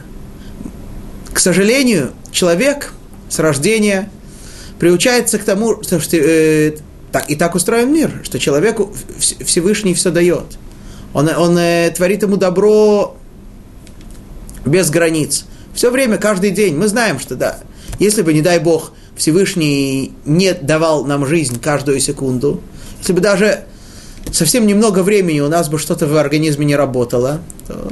[1.34, 2.94] К сожалению, человек
[3.28, 4.10] с рождения
[4.80, 6.78] приучается к тому, что э,
[7.12, 10.58] так, и так устроен мир, что человеку Всевышний все дает.
[11.14, 13.16] Он, он э, творит ему добро
[14.66, 15.46] без границ.
[15.74, 16.76] Все время, каждый день.
[16.76, 17.60] Мы знаем, что да,
[18.00, 22.62] если бы, не дай Бог, Всевышний не давал нам жизнь каждую секунду,
[23.00, 23.66] если бы даже
[24.32, 27.92] совсем немного времени у нас бы что-то в организме не работало, то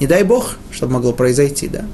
[0.00, 1.84] не дай Бог, чтобы могло произойти, да.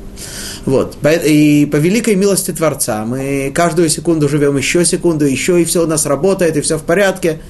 [0.67, 0.97] Вот.
[1.25, 5.87] И по великой милости Творца мы каждую секунду живем еще секунду, еще и все у
[5.87, 7.41] нас работает, и все в порядке.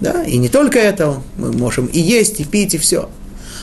[0.00, 0.24] Да?
[0.24, 3.08] И не только это, мы можем и есть, и пить, и все.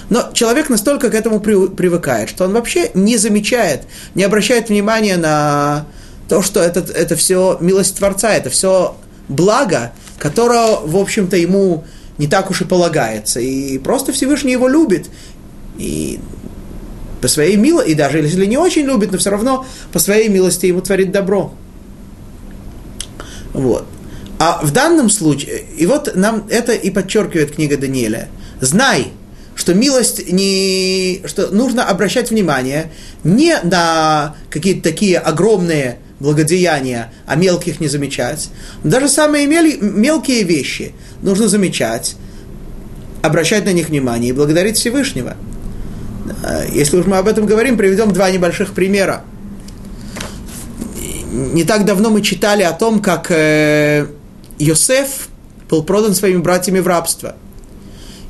[0.10, 3.84] Но человек настолько к этому привыкает, что он вообще не замечает,
[4.16, 5.86] не обращает внимания на
[6.30, 8.96] то, что это, это все милость Творца, это все
[9.28, 11.84] благо, которое, в общем-то, ему
[12.18, 13.40] не так уж и полагается.
[13.40, 15.10] И просто Всевышний его любит.
[15.78, 16.20] И
[17.22, 20.68] по своей милости, и даже если не очень любит, но все равно по своей милости
[20.68, 21.54] ему творит добро.
[23.54, 23.86] Вот.
[24.40, 28.28] А в данном случае, и вот нам это и подчеркивает книга Даниэля.
[28.62, 29.08] Знай,
[29.56, 32.92] что милость не, что нужно обращать внимание
[33.24, 38.50] не на какие-то такие огромные благодеяния, а мелких не замечать.
[38.84, 42.16] Даже самые мел, мелкие вещи нужно замечать,
[43.24, 45.36] обращать на них внимание и благодарить Всевышнего.
[46.72, 49.24] Если уж мы об этом говорим, приведем два небольших примера.
[51.32, 54.08] Не так давно мы читали о том, как э,
[54.60, 55.30] Йосеф
[55.70, 57.36] был продан своими братьями в рабство.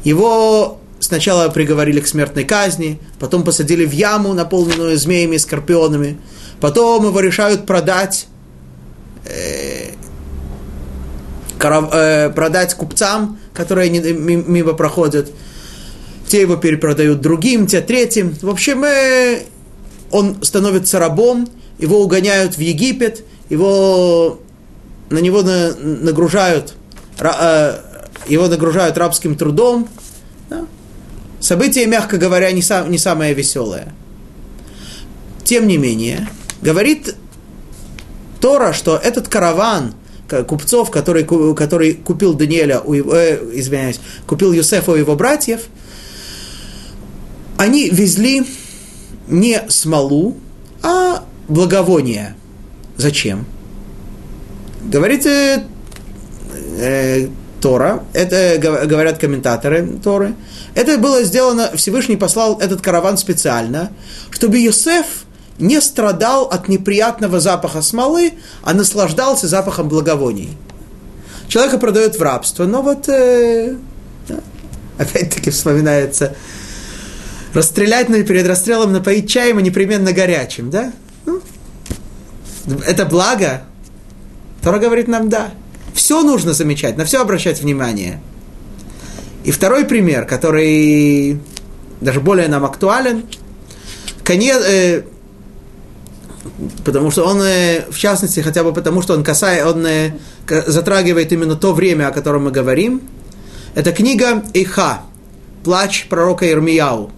[0.04, 6.18] Его сначала приговорили к смертной казни, потом посадили в яму, наполненную змеями и скорпионами.
[6.60, 8.28] Потом его решают продать,
[9.26, 9.92] э,
[11.60, 15.32] коров, э, продать купцам, которые мимо проходят
[16.28, 18.36] те его перепродают другим, те третьим.
[18.42, 19.44] В общем, э,
[20.12, 21.48] он становится рабом,
[21.80, 24.40] его угоняют в Египет, его,
[25.10, 26.76] на него на, нагружают,
[27.20, 27.80] э,
[28.28, 29.88] его нагружают рабским трудом.
[30.50, 30.66] Да?
[31.40, 33.94] Событие, мягко говоря, не, сам, не самое веселое.
[35.44, 36.28] Тем не менее,
[36.62, 37.16] говорит
[38.42, 39.94] Тора, что этот караван
[40.48, 41.24] купцов, который,
[41.56, 45.62] который купил Даниэля, у его, э, извиняюсь, купил Юсефа у его братьев–
[47.58, 48.46] они везли
[49.28, 50.38] не смолу,
[50.82, 52.36] а благовоние.
[52.98, 53.46] Зачем?
[54.88, 55.64] Говорит э,
[57.62, 60.36] Тора, это говорят комментаторы Торы,
[60.76, 63.92] это было сделано, Всевышний послал этот караван специально,
[64.30, 65.26] чтобы Йосеф
[65.60, 68.34] не страдал от неприятного запаха смолы,
[68.64, 70.52] а наслаждался запахом благовоний.
[71.48, 73.76] Человека продают в рабство, но вот э,
[74.98, 76.36] опять-таки вспоминается
[77.54, 80.94] расстрелять но перед расстрелом напоить чаем и непременно горячим, да?
[81.26, 81.42] Ну,
[82.86, 83.64] это благо.
[84.68, 85.52] Тора говорит нам да.
[85.94, 88.20] Все нужно замечать, на все обращать внимание.
[89.46, 91.40] И второй пример, который
[92.02, 93.24] даже более нам актуален,
[94.26, 95.04] конец, э,
[96.84, 100.12] потому что он, э, в частности, хотя бы потому, что он касает, он э,
[100.66, 103.02] затрагивает именно то время, о котором мы говорим.
[103.74, 105.04] Это книга Иха,
[105.64, 107.10] плач пророка Ирмияу.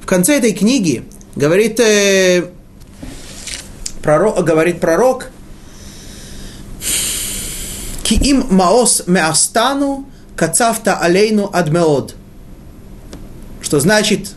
[0.00, 1.04] В конце этой книги
[1.36, 2.46] говорит, э,
[4.02, 5.30] пророк, говорит пророк,
[8.08, 12.14] Киим маос меастану кацавта алейну адмеод.
[13.60, 14.30] Что значит,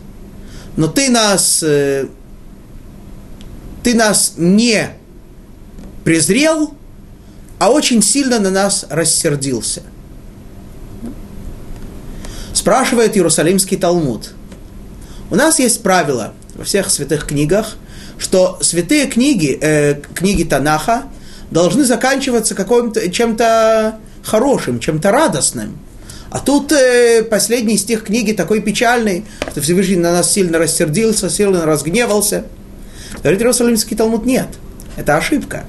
[0.76, 2.06] но ты нас, э,
[3.82, 4.90] ты нас не
[6.04, 6.74] презрел,
[7.58, 9.82] а очень сильно на нас рассердился.
[12.52, 14.34] Спрашивает Иерусалимский Талмуд.
[15.30, 17.76] У нас есть правило во всех святых книгах,
[18.18, 21.04] что святые книги, э, книги Танаха,
[21.52, 25.78] должны заканчиваться каким-то, чем-то хорошим, чем-то радостным.
[26.30, 31.66] А тут э, последний стих книги такой печальный, что Всевышний на нас сильно рассердился, сильно
[31.66, 32.46] разгневался.
[33.22, 34.48] Говорит Иерусалимский Талмуд, нет,
[34.96, 35.64] это ошибка.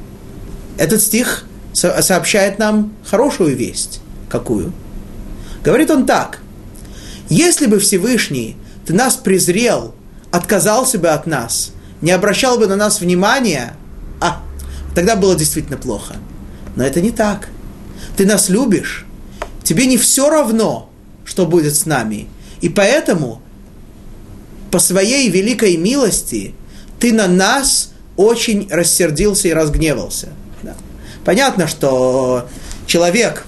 [0.78, 4.00] Этот стих со- сообщает нам хорошую весть.
[4.30, 4.72] Какую?
[5.66, 6.40] Говорит он так.
[7.28, 8.56] Если бы Всевышний
[8.86, 9.94] ты нас презрел,
[10.32, 11.72] отказался бы от нас,
[12.02, 13.76] не обращал бы на нас внимания,
[14.22, 14.42] а,
[14.96, 16.16] тогда было действительно плохо.
[16.76, 17.50] Но это не так.
[18.18, 19.06] Ты нас любишь,
[19.64, 20.89] тебе не все равно,
[21.26, 22.28] что будет с нами.
[22.62, 23.41] И поэтому
[24.72, 26.56] по своей великой милости
[27.00, 30.30] ты на нас очень рассердился и разгневался.
[30.62, 30.76] Да.
[31.26, 32.48] Понятно, что
[32.86, 33.46] человек,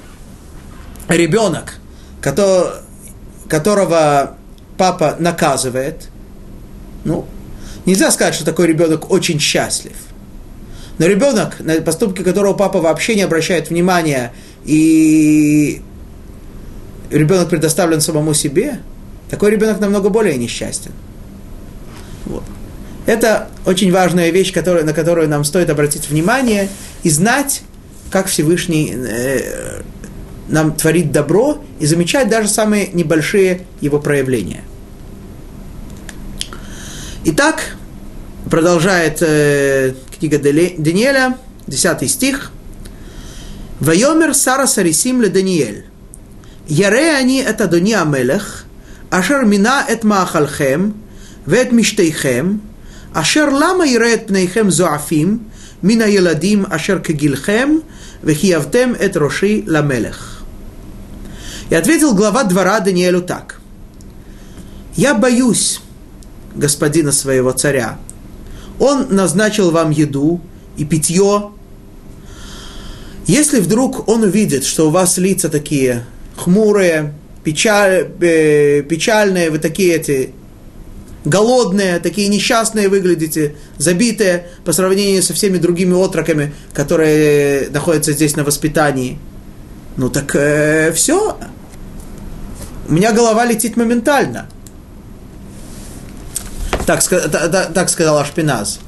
[1.07, 1.79] ребенок,
[3.47, 4.37] которого
[4.77, 6.09] папа наказывает,
[7.03, 7.25] ну,
[7.85, 9.95] нельзя сказать, что такой ребенок очень счастлив.
[10.97, 14.31] Но ребенок, на поступки которого папа вообще не обращает внимания,
[14.63, 15.81] и
[17.09, 18.79] ребенок предоставлен самому себе,
[19.29, 20.91] такой ребенок намного более несчастен.
[22.25, 22.43] Вот.
[23.05, 26.69] Это очень важная вещь, которая, на которую нам стоит обратить внимание
[27.03, 27.61] и знать,
[28.09, 29.81] как Всевышний э,
[30.47, 34.63] нам творит добро и замечать даже самые небольшие его проявления.
[37.25, 37.75] Итак,
[38.49, 42.50] продолжает э, книга Даниэля, 10 стих.
[43.80, 45.86] Вайомер Сара Сарисим ле Даниэль.
[46.68, 48.64] Яре они это Дони Амелех,
[49.10, 50.94] ашер мина эт маахалхем,
[51.46, 52.56] ואת משתיכם,
[53.12, 55.38] אשר למה יראה את פניכם זועפים
[55.82, 57.70] מן הילדים אשר כגילכם,
[58.24, 60.36] וחייבתם את ראשי למלך.
[61.70, 63.60] И ответил глава двора Даниэлю так.
[64.96, 65.80] «Я боюсь
[66.54, 67.96] господина своего царя.
[68.79, 70.41] он назначил вам еду
[70.77, 71.51] и питье.
[73.27, 76.05] Если вдруг он увидит, что у вас лица такие
[76.37, 77.13] хмурые,
[77.43, 80.33] печаль, э, печальные, вы такие эти
[81.23, 88.43] голодные, такие несчастные выглядите, забитые по сравнению со всеми другими отроками, которые находятся здесь на
[88.43, 89.17] воспитании.
[89.97, 91.37] Ну так э, все.
[92.87, 94.47] У меня голова летит моментально.
[96.85, 98.79] Так, так, так сказал Ашпиназ.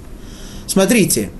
[0.67, 1.31] Смотрите.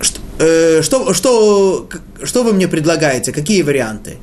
[0.00, 1.88] Что, э, что, что,
[2.22, 3.32] что вы мне предлагаете?
[3.32, 4.18] Какие варианты?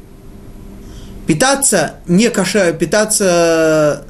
[1.27, 4.05] Питаться не каша, питаться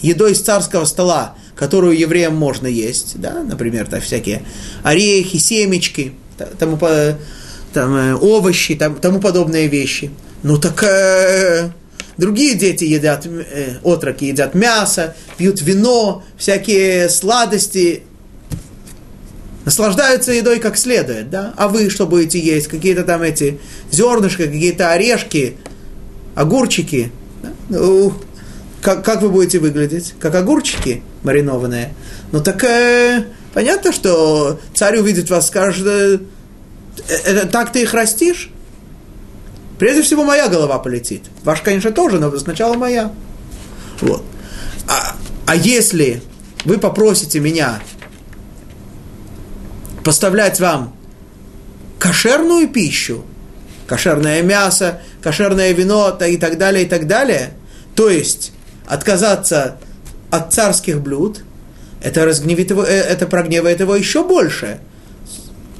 [0.00, 4.42] едой с царского стола, которую евреям можно есть, да, например, так, всякие
[4.82, 6.14] орехи, семечки,
[6.58, 6.78] тому,
[7.72, 10.10] там, э, овощи, там, тому подобные вещи.
[10.42, 11.70] Ну так э,
[12.16, 18.02] другие дети едят, э, отроки едят мясо, пьют вино, всякие сладости,
[19.64, 21.54] наслаждаются едой как следует, да?
[21.56, 22.68] А вы что будете есть?
[22.68, 23.58] Какие-то там эти
[23.90, 25.56] зернышки, какие-то орешки,
[26.34, 27.12] огурчики.
[27.42, 27.52] Да?
[27.70, 28.14] Ну,
[28.82, 30.14] как, как вы будете выглядеть?
[30.18, 31.94] Как огурчики маринованные.
[32.32, 36.18] Ну так э, понятно, что царь увидит вас, скажет, э,
[37.24, 38.50] э, так ты их растишь?
[39.78, 41.24] Прежде всего моя голова полетит.
[41.42, 43.12] Ваш, конечно, тоже, но сначала моя.
[44.00, 44.22] Вот.
[44.88, 45.16] А,
[45.46, 46.22] а если
[46.64, 47.80] вы попросите меня
[50.04, 50.94] поставлять вам
[51.98, 53.24] кошерную пищу,
[53.86, 57.54] кошерное мясо, кошерное вино и так далее, и так далее,
[57.96, 58.52] то есть
[58.86, 59.78] отказаться
[60.30, 61.42] от царских блюд,
[62.02, 64.78] это разгневит его, это прогневает его еще больше.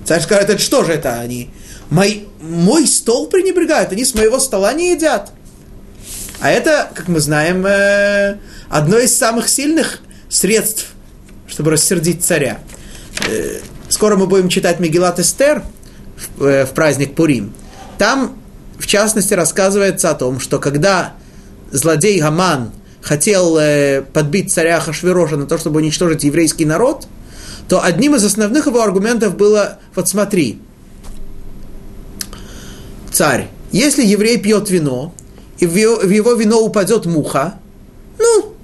[0.05, 1.51] Царь скажет, это что же это они?
[1.91, 5.32] Мой, мой стол пренебрегают, они с моего стола не едят.
[6.41, 10.89] А это, как мы знаем, э, одно из самых сильных средств,
[11.47, 12.59] чтобы рассердить царя.
[13.26, 15.62] Э, скоро мы будем читать Мегилат Эстер
[16.39, 17.55] э, в праздник Пурим.
[17.99, 18.37] Там,
[18.78, 21.14] в частности, рассказывается о том, что когда
[21.70, 23.59] злодей Гаман хотел
[24.12, 27.07] подбить царя Хашвироша на то, чтобы уничтожить еврейский народ,
[27.68, 30.61] то одним из основных его аргументов было, вот смотри,
[33.14, 35.14] царь, если еврей пьет вино,
[35.58, 37.54] и в его, вино упадет муха,
[38.18, 38.54] ну,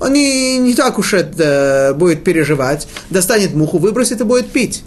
[0.00, 4.82] он не, не так уж это будет переживать, достанет муху, выбросит и будет пить.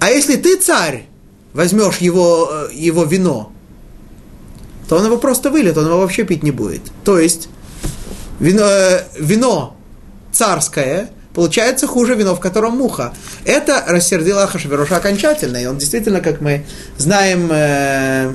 [0.00, 1.06] А если ты, царь,
[1.52, 3.52] возьмешь его, э, его вино,
[4.88, 6.82] то он его просто вылет, он его вообще пить не будет.
[7.04, 7.48] То есть
[8.40, 9.76] вино, э, вино
[10.32, 13.12] царское получается хуже вино, в котором муха.
[13.44, 16.64] Это рассердило Ахашвероша окончательно, и он действительно, как мы
[16.96, 18.34] знаем, э,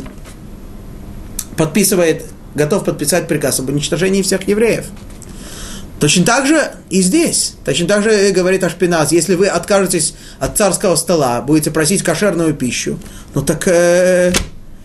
[1.58, 4.86] подписывает, готов подписать приказ об уничтожении всех евреев.
[6.00, 7.56] Точно так же и здесь.
[7.66, 13.00] Точно так же говорит Ашпиназ, если вы откажетесь от царского стола, будете просить кошерную пищу,
[13.34, 14.32] ну так э,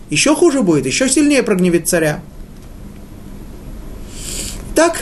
[0.09, 2.21] еще хуже будет, еще сильнее прогневит царя.
[4.73, 4.97] Так,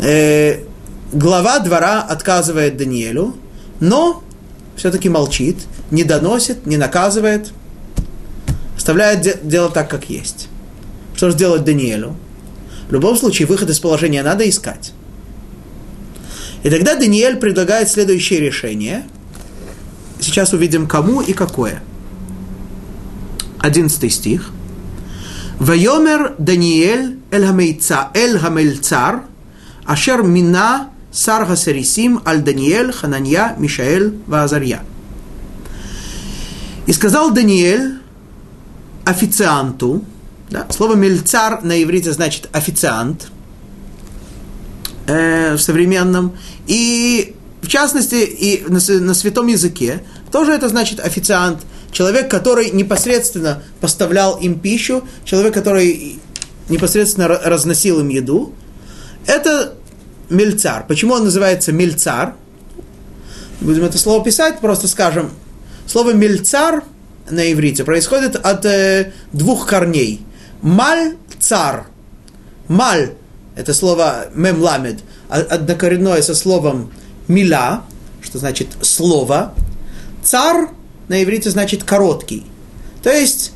[0.00, 0.64] э,
[1.12, 3.36] глава двора отказывает Даниэлю,
[3.80, 4.22] но
[4.76, 5.58] все-таки молчит,
[5.90, 7.52] не доносит, не наказывает,
[8.76, 10.48] оставляет де- дело так, как есть.
[11.14, 12.16] Что же сделать Даниэлю?
[12.88, 14.92] В любом случае, выход из положения надо искать.
[16.62, 19.04] И тогда Даниэль предлагает следующее решение.
[20.20, 21.82] Сейчас увидим, кому и какое.
[23.58, 24.50] Одиннадцатый стих.
[25.58, 29.22] Вайомер Даниэль эль хамельцар
[29.84, 34.82] ашер мина сар хасарисим аль Даниэль Хананья Мишаэль Вазарья.
[36.86, 37.98] И сказал Даниэль
[39.04, 40.04] официанту,
[40.50, 43.28] да, слово мельцар на иврите значит официант
[45.06, 46.36] э, в современном,
[46.66, 51.60] и в частности и на, на святом языке тоже это значит официант,
[51.92, 56.18] человек, который непосредственно поставлял им пищу, человек, который
[56.68, 58.54] непосредственно разносил им еду.
[59.26, 59.74] Это
[60.32, 60.84] мельцар.
[60.86, 62.34] Почему он называется мельцар?
[63.60, 65.30] Будем это слово писать, просто скажем.
[65.86, 66.84] Слово мельцар
[67.30, 70.24] на иврите происходит от э, двух корней.
[70.62, 71.86] Маль-цар.
[72.68, 73.12] Маль–
[73.56, 76.92] это слово мемламед, однокоренное со словом
[77.28, 77.84] мила,
[78.20, 79.54] что значит слово.
[80.22, 80.70] Цар
[81.08, 82.44] на иврите значит короткий.
[83.02, 83.52] То есть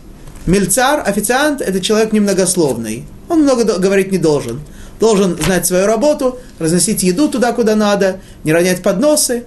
[0.47, 3.07] мельцар, официант– это человек немногословный.
[3.29, 4.61] Он много говорить не должен.
[5.01, 9.45] Должен знать свою работу, разносить еду туда, куда надо, не ронять подносы,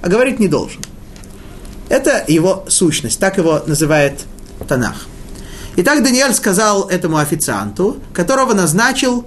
[0.00, 0.80] а говорить не должен.
[1.88, 4.20] Это его сущность, так его называет
[4.66, 5.06] Танах.
[5.76, 9.26] Итак, Даниэль сказал этому официанту, которого назначил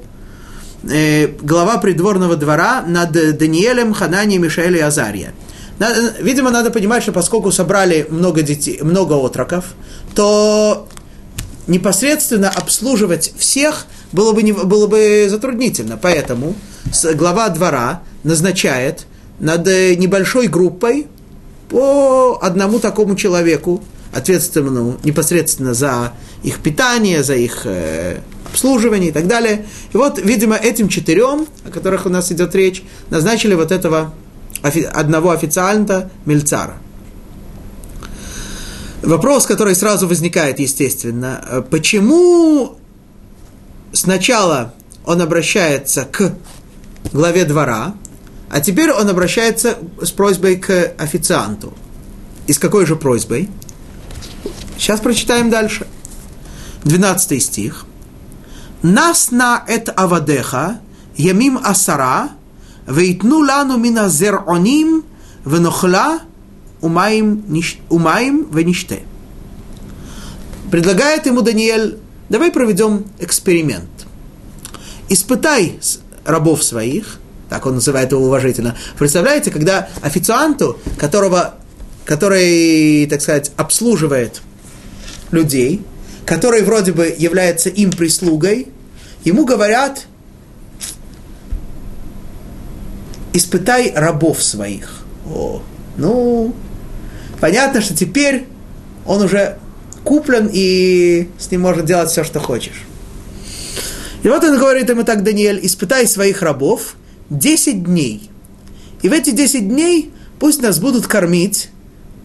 [0.84, 5.34] э, глава придворного двора над Даниэлем, Хананией, Мишаэлем и Азария.
[5.80, 9.66] Надо, видимо, надо понимать, что поскольку собрали много детей, много отроков,
[10.14, 10.88] то
[11.68, 15.98] непосредственно обслуживать всех было бы, не, было бы затруднительно.
[15.98, 16.56] Поэтому
[17.16, 19.06] глава двора назначает
[19.40, 21.08] над небольшой группой
[21.70, 23.84] по одному такому человеку,
[24.14, 28.20] ответственному непосредственно за их питание, за их э,
[28.52, 29.66] обслуживание и так далее.
[29.94, 34.14] И вот, видимо, этим четырем, о которых у нас идет речь, назначили вот этого
[34.64, 36.78] офи- одного официанта Мельцара.
[39.02, 42.78] Вопрос, который сразу возникает, естественно, э, почему
[43.94, 44.74] сначала
[45.06, 46.34] он обращается к
[47.12, 47.96] главе двора,
[48.50, 51.74] а теперь он обращается с просьбой к официанту.
[52.48, 53.50] И с какой же просьбой?
[54.78, 55.88] Сейчас прочитаем дальше.
[56.84, 57.86] 12 стих.
[58.82, 60.82] Нас на эт авадеха,
[61.16, 62.32] ямим асара,
[62.88, 65.06] вейтну лану мина зероним,
[65.46, 66.22] венохла,
[66.82, 67.46] умаем,
[67.90, 69.04] умаем вениште.
[70.72, 72.00] Предлагает ему Даниэль,
[72.32, 73.90] давай проведем эксперимент.
[75.10, 75.78] Испытай
[76.24, 77.20] рабов своих,
[77.50, 78.78] так он называет его уважительно.
[78.98, 81.56] Представляете, когда официанту, которого,
[82.06, 84.42] который, так сказать, обслуживает
[85.32, 85.84] людей,
[86.26, 88.70] который вроде бы является им прислугой,
[89.26, 90.08] ему говорят,
[93.34, 95.04] испытай рабов своих.
[95.26, 95.62] О,
[95.98, 96.56] ну,
[97.42, 98.48] понятно, что теперь
[99.06, 99.58] он уже
[100.04, 102.84] куплен и с ним может делать все, что хочешь.
[104.24, 106.96] И вот он говорит ему так, Даниэль, испытай своих рабов
[107.30, 108.30] 10 дней.
[109.02, 111.70] И в эти 10 дней пусть нас будут кормить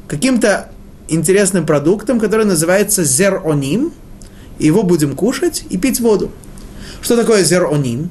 [0.08, 0.70] каким-то
[1.08, 3.92] интересным продуктом, который называется зероним.
[4.58, 6.30] Его будем кушать и пить воду.
[7.00, 8.10] Что такое зероним?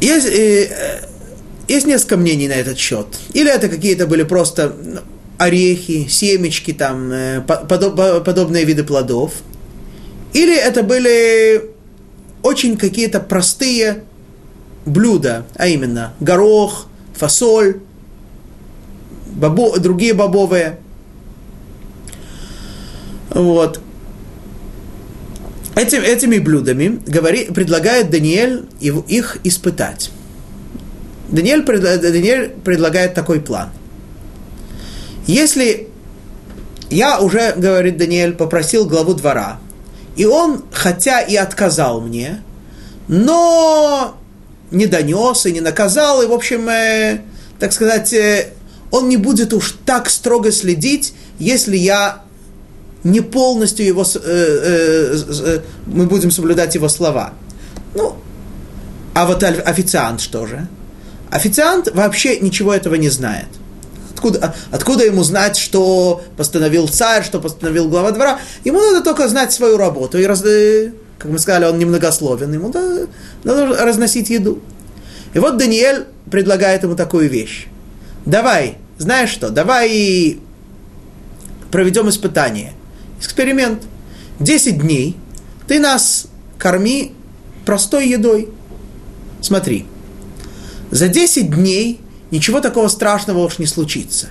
[0.00, 1.02] Есть, э,
[1.66, 3.06] есть несколько мнений на этот счет.
[3.32, 5.00] Или это какие-то были просто ну,
[5.38, 9.32] орехи, семечки, там, э, подоб, подобные виды плодов.
[10.32, 11.70] Или это были
[12.42, 14.04] очень какие-то простые
[14.84, 17.80] блюда, а именно горох, фасоль,
[19.32, 20.78] бобо, другие бобовые.
[23.30, 23.80] Вот.
[25.76, 30.10] Этим, этими блюдами говори, предлагает Даниэль их испытать.
[31.30, 33.68] Даниэль, Даниэль предлагает такой план.
[35.28, 35.88] Если
[36.90, 39.60] я уже, говорит Даниэль, попросил главу двора,
[40.16, 42.42] и он, хотя и отказал мне,
[43.08, 44.16] но
[44.70, 47.20] не донес и не наказал, и, в общем, э,
[47.58, 48.52] так сказать, э,
[48.90, 52.22] он не будет уж так строго следить, если я
[53.04, 57.34] не полностью его, э, э, э, мы будем соблюдать его слова.
[57.94, 58.16] Ну,
[59.14, 60.66] а вот официант что же?
[61.30, 63.48] Официант вообще ничего этого не знает.
[64.18, 68.40] Откуда, откуда ему знать, что постановил царь, что постановил глава двора?
[68.64, 70.18] Ему надо только знать свою работу.
[70.18, 70.90] И, раз, э,
[71.20, 72.52] как мы сказали, он немногословен.
[72.52, 73.06] Ему надо,
[73.44, 74.60] надо разносить еду.
[75.34, 77.68] И вот Даниэль предлагает ему такую вещь.
[78.26, 80.40] Давай, знаешь что, давай
[81.70, 82.72] проведем испытание.
[83.20, 83.84] Эксперимент.
[84.40, 85.16] Десять дней
[85.68, 86.26] ты нас
[86.58, 87.12] корми
[87.64, 88.48] простой едой.
[89.42, 89.86] Смотри,
[90.90, 92.00] за 10 дней
[92.30, 94.28] ничего такого страшного уж не случится.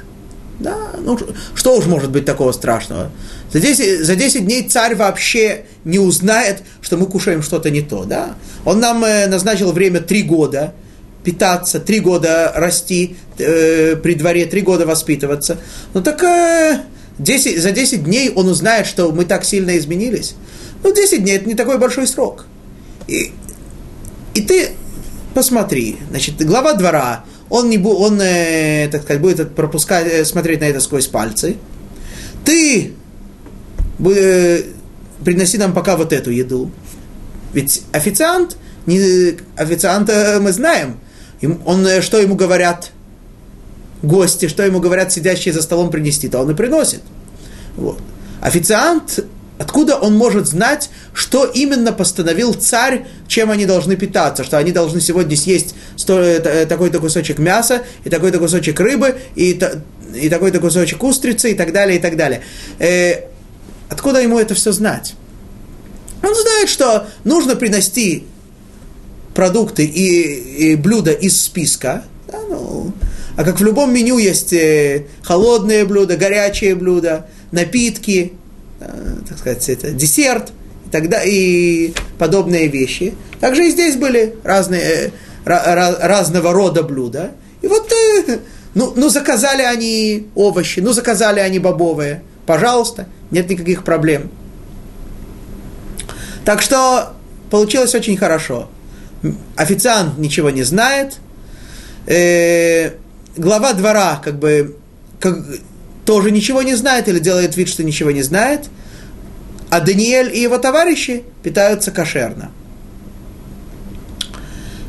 [0.59, 1.19] Да, ну
[1.53, 3.11] что уж может быть такого страшного?
[3.53, 8.05] За 10, за 10 дней царь вообще не узнает, что мы кушаем что-то не то.
[8.05, 8.35] Да?
[8.65, 10.73] Он нам э, назначил время 3 года
[11.23, 15.57] питаться, 3 года расти э, при дворе, 3 года воспитываться.
[15.93, 16.81] Ну так э,
[17.19, 20.35] 10, за 10 дней он узнает, что мы так сильно изменились.
[20.83, 22.45] Ну 10 дней это не такой большой срок.
[23.07, 23.31] И,
[24.33, 24.69] и ты
[25.35, 30.65] посмотри, значит, глава двора, он, не, он э, так сказать, будет пропускать, э, смотреть на
[30.65, 31.57] это сквозь пальцы.
[32.43, 32.93] Ты
[33.99, 34.61] э,
[35.23, 36.71] приноси нам пока вот эту еду.
[37.53, 40.99] Ведь официант, не, официанта мы знаем,
[41.65, 42.91] он, э, что ему говорят
[44.03, 47.01] гости, что ему говорят сидящие за столом принести, то он и приносит.
[47.75, 47.99] Вот.
[48.41, 49.23] Официант
[49.59, 54.43] Откуда он может знать, что именно постановил царь, чем они должны питаться?
[54.43, 55.73] Что они должны сегодня съесть
[56.07, 59.59] э, такой-то кусочек мяса, и такой-то кусочек рыбы, и,
[60.13, 62.41] и такой-то кусочек устрицы, и так далее, и так далее.
[62.77, 63.25] Э,
[63.89, 65.15] откуда ему это все знать?
[66.21, 68.25] Он знает, что нужно принести
[69.33, 72.03] продукты и, и блюда из списка.
[72.31, 72.91] Да, ну,
[73.35, 78.33] а как в любом меню есть э, холодные блюда, горячие блюда, напитки–
[78.79, 80.51] так сказать, это десерт
[80.85, 83.13] и тогда и подобные вещи.
[83.39, 85.11] Также и здесь были разные, э,
[85.45, 87.31] разного рода блюда.
[87.61, 88.39] И вот, э,
[88.73, 92.23] ну, ну, заказали они овощи, ну, заказали они бобовые.
[92.45, 94.31] Пожалуйста, нет никаких проблем.
[96.45, 97.13] Так что
[97.49, 98.69] получилось очень хорошо.
[99.55, 101.15] Официант ничего не знает.
[102.05, 102.91] Э,
[103.35, 104.77] глава двора как бы
[105.19, 105.37] как,
[106.07, 108.69] тоже ничего не знает или делает вид, что ничего не знает,
[109.69, 112.49] а Даниэль и его товарищи питаются кошерно.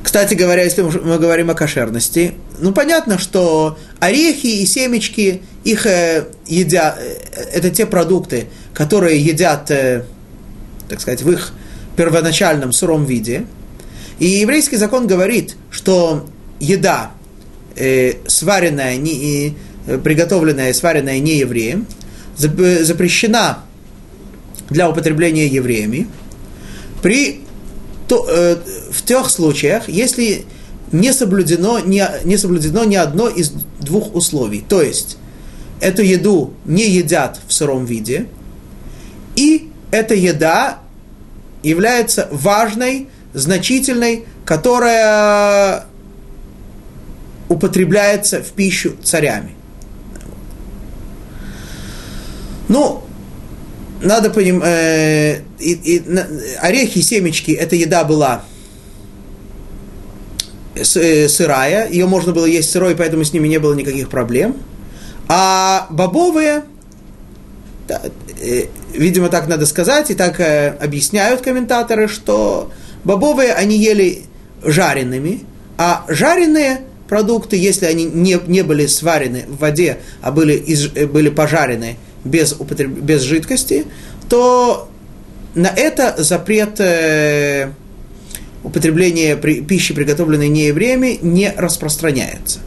[0.05, 6.29] Кстати говоря, если мы говорим о кошерности, ну понятно, что орехи и семечки, их э,
[6.47, 7.17] едят, э,
[7.53, 10.05] это те продукты, которые едят, э,
[10.89, 11.53] так сказать, в их
[11.97, 13.45] первоначальном сыром виде.
[14.21, 16.29] И еврейский закон говорит, что
[16.61, 17.11] еда,
[17.75, 19.57] э, сваренная, не,
[20.03, 21.87] приготовленная и сваренная не евреем,
[22.37, 23.61] запрещена
[24.71, 26.09] для употребления евреями
[27.03, 27.41] при,
[28.07, 28.57] то, э,
[28.93, 30.45] в тех случаях, если
[30.93, 34.65] не соблюдено, не, не соблюдено ни одно из двух условий.
[34.69, 35.17] То есть,
[35.81, 38.27] эту еду не едят в сыром виде,
[39.37, 40.81] и эта еда
[41.63, 45.85] является важной, значительной, которая
[47.49, 49.58] употребляется в пищу царями.
[52.69, 53.03] Ну,
[54.03, 55.41] надо понимать, э,
[56.61, 58.45] орехи, семечки, эта еда была
[60.75, 64.57] э, сырая, ее можно было есть сырой, поэтому с ними не было никаких проблем.
[65.27, 66.65] А бобовые,
[67.89, 68.03] да,
[68.41, 72.71] э, видимо, так надо сказать, и так э, объясняют комментаторы, что
[73.03, 74.25] бобовые они ели
[74.63, 75.41] жареными,
[75.77, 81.07] а жареные продукты, если они не, не были сварены в воде, а были, из, э,
[81.07, 82.91] были пожарены– без, употреб...
[82.91, 83.87] без жидкости,
[84.29, 84.89] то
[85.55, 87.73] на это запрет э,
[88.63, 89.61] употребления при...
[89.63, 92.61] пищи, приготовленной не евреями, не распространяется.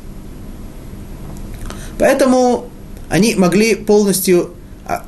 [1.97, 2.69] Поэтому
[3.09, 5.03] они могли полностью а,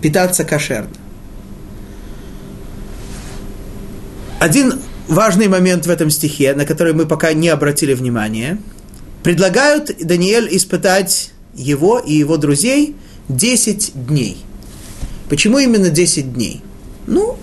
[0.00, 0.90] питаться кошерно.
[4.38, 4.74] Один
[5.08, 8.58] важный момент в этом стихе, на который мы пока не обратили внимания,
[9.22, 12.94] предлагают Даниэль испытать его и его друзей
[13.28, 14.38] 10 дней.
[15.28, 16.62] Почему именно 10 дней?
[17.06, 17.36] Ну,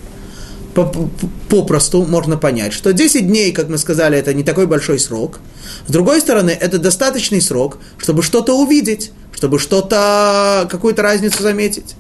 [1.49, 5.39] попросту можно понять, что 10 дней, как мы сказали, это не такой большой срок.
[5.87, 11.95] С другой стороны, это достаточный срок, чтобы что-то увидеть, чтобы что-то, какую-то разницу заметить.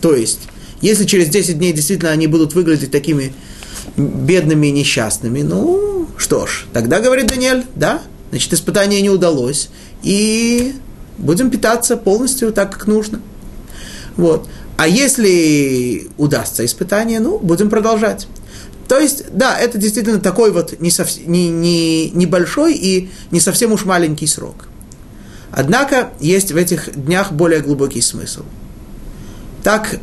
[0.00, 0.40] То есть,
[0.80, 3.32] если через 10 дней действительно они будут выглядеть такими
[3.96, 9.70] бедными и несчастными, ну, что ж, тогда, говорит Даниэль, да, значит, испытание не удалось,
[10.02, 10.74] и
[11.18, 13.20] будем питаться полностью так, как нужно.
[14.16, 14.48] Вот.
[14.76, 18.26] А если удастся испытание, ну, будем продолжать.
[18.88, 23.72] То есть, да, это действительно такой вот не совсем, не, не, небольшой и не совсем
[23.72, 24.68] уж маленький срок.
[25.52, 28.42] Однако есть в этих днях более глубокий смысл.
[29.62, 30.00] Так,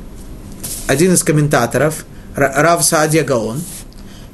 [0.88, 2.06] один из комментаторов,
[2.36, 3.62] Рав Саадия Гаон,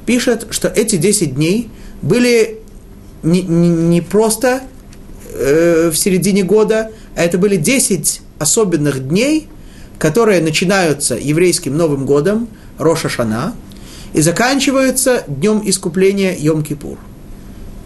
[0.06, 1.70] пишет, что эти 10 дней
[2.02, 2.60] были
[3.22, 4.62] не, не, не просто
[5.32, 9.48] э, в середине года, а это были 10 особенных дней,
[10.04, 12.46] которые начинаются еврейским Новым годом,
[12.76, 13.54] Роша Шана,
[14.12, 16.98] и заканчиваются днем искупления Йом-Кипур.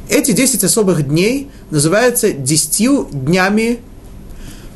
[0.09, 3.79] Эти 10 особых дней называются 10 днями,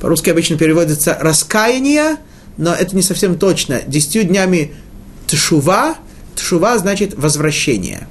[0.01, 2.19] по-русски обычно переводится раскаяние,
[2.59, 4.75] но это не совсем точно, 10 днями
[5.27, 5.97] тшува,
[6.37, 8.07] тшува значит возвращение.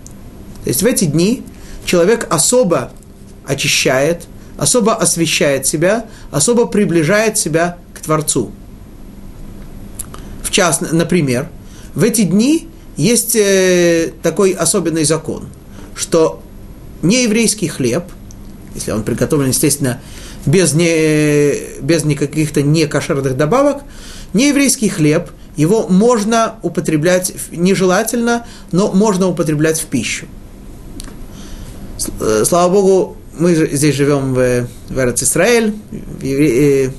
[0.65, 1.41] То есть в эти дни
[1.85, 2.91] человек особо
[3.47, 4.23] очищает,
[4.57, 8.51] особо освещает себя, особо приближает себя к Творцу–
[10.51, 11.49] в например,
[11.95, 15.47] в эти дни есть э, такой особенный закон,
[15.95, 16.41] что
[17.01, 18.03] нееврейский хлеб,
[18.75, 19.99] если он приготовлен, естественно,
[20.45, 23.83] без, не, без никаких-то некошерных добавок,
[24.33, 30.25] нееврейский хлеб, его можно употреблять нежелательно, но можно употреблять в пищу.
[32.19, 35.75] Э, слава Богу, мы здесь живем в, в Израиль,
[36.21, 36.89] э,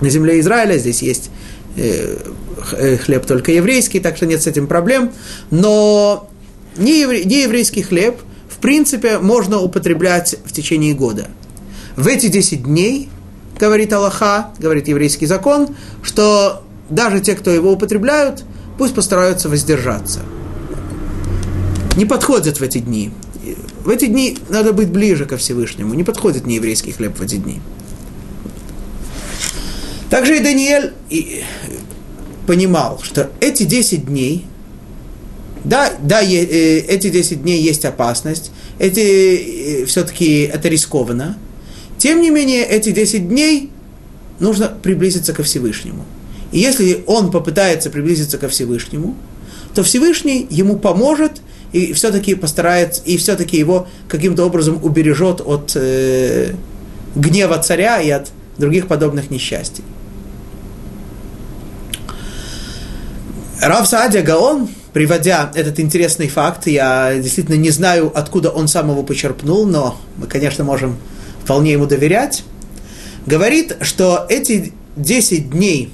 [0.00, 1.30] на земле Израиля, здесь есть
[1.74, 5.12] хлеб только еврейский, так что нет с этим проблем.
[5.50, 6.28] Но
[6.76, 8.18] не, евре, не еврейский хлеб,
[8.48, 11.28] в принципе, можно употреблять в течение года.
[11.96, 13.08] В эти 10 дней,
[13.58, 18.44] говорит Аллаха, говорит еврейский закон, что даже те, кто его употребляют,
[18.78, 20.20] пусть постараются воздержаться.
[21.96, 23.10] Не подходят в эти дни.
[23.84, 25.94] В эти дни надо быть ближе ко Всевышнему.
[25.94, 27.60] Не подходит нееврейский хлеб в эти дни.
[30.10, 30.92] Также и Даниэль
[32.46, 34.44] понимал, что эти 10 дней,
[35.64, 38.50] да, да, э, эти 10 дней есть опасность,
[38.80, 41.38] эти, э, все-таки это рискованно.
[41.96, 43.70] Тем не менее, эти 10 дней
[44.40, 46.04] нужно приблизиться ко Всевышнему.
[46.50, 49.14] И если он попытается приблизиться ко Всевышнему,
[49.74, 51.40] то Всевышний ему поможет
[51.72, 56.54] и все-таки постарается, и все-таки его каким-то образом убережет от э,
[57.14, 59.84] гнева царя и от других подобных несчастий.
[63.60, 69.02] Рав Саадия Гаон, приводя этот интересный факт, я действительно не знаю, откуда он сам его
[69.02, 70.96] почерпнул, но мы, конечно, можем
[71.44, 72.42] вполне ему доверять,
[73.26, 75.92] говорит, что эти 10 дней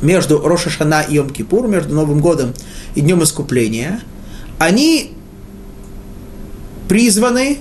[0.00, 2.54] между Рошашана и Йом-Кипур, между Новым годом
[2.94, 4.00] и Днем Искупления,
[4.58, 5.12] они
[6.88, 7.58] призваны,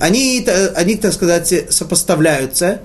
[0.00, 2.80] они, они, так сказать, сопоставляются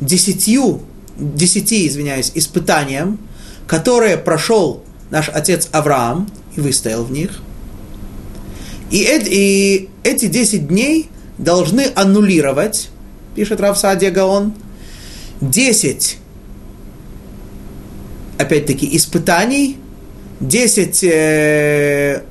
[0.00, 0.82] десятью
[1.20, 3.18] десяти, извиняюсь, испытаниям,
[3.66, 7.40] которые прошел наш отец Авраам и выстоял в них.
[8.90, 11.08] И, и эти десять дней
[11.38, 12.90] должны аннулировать,
[13.36, 14.54] пишет Рав Садия Гаон,
[15.40, 16.18] десять,
[18.38, 19.76] опять-таки, испытаний,
[20.40, 22.22] десять э,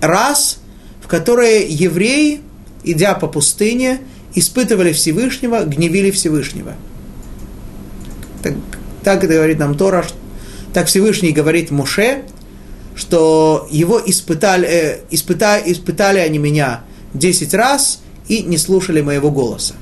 [0.00, 0.60] раз,
[1.02, 2.40] в которые евреи,
[2.84, 4.00] идя по пустыне,
[4.34, 6.74] испытывали Всевышнего, гневили Всевышнего–
[8.42, 8.54] так,
[9.02, 10.04] так говорит нам Тора,
[10.72, 12.22] так Всевышний говорит Муше,
[12.94, 16.82] что его испытали, э, испытали, испытали они меня
[17.14, 19.74] 10 раз и не слушали моего голоса.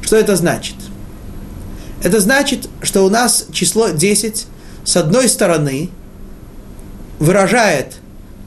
[0.00, 0.76] Что это значит?
[2.02, 4.46] Это значит, что у нас число 10
[4.84, 5.90] с одной стороны
[7.18, 7.98] выражает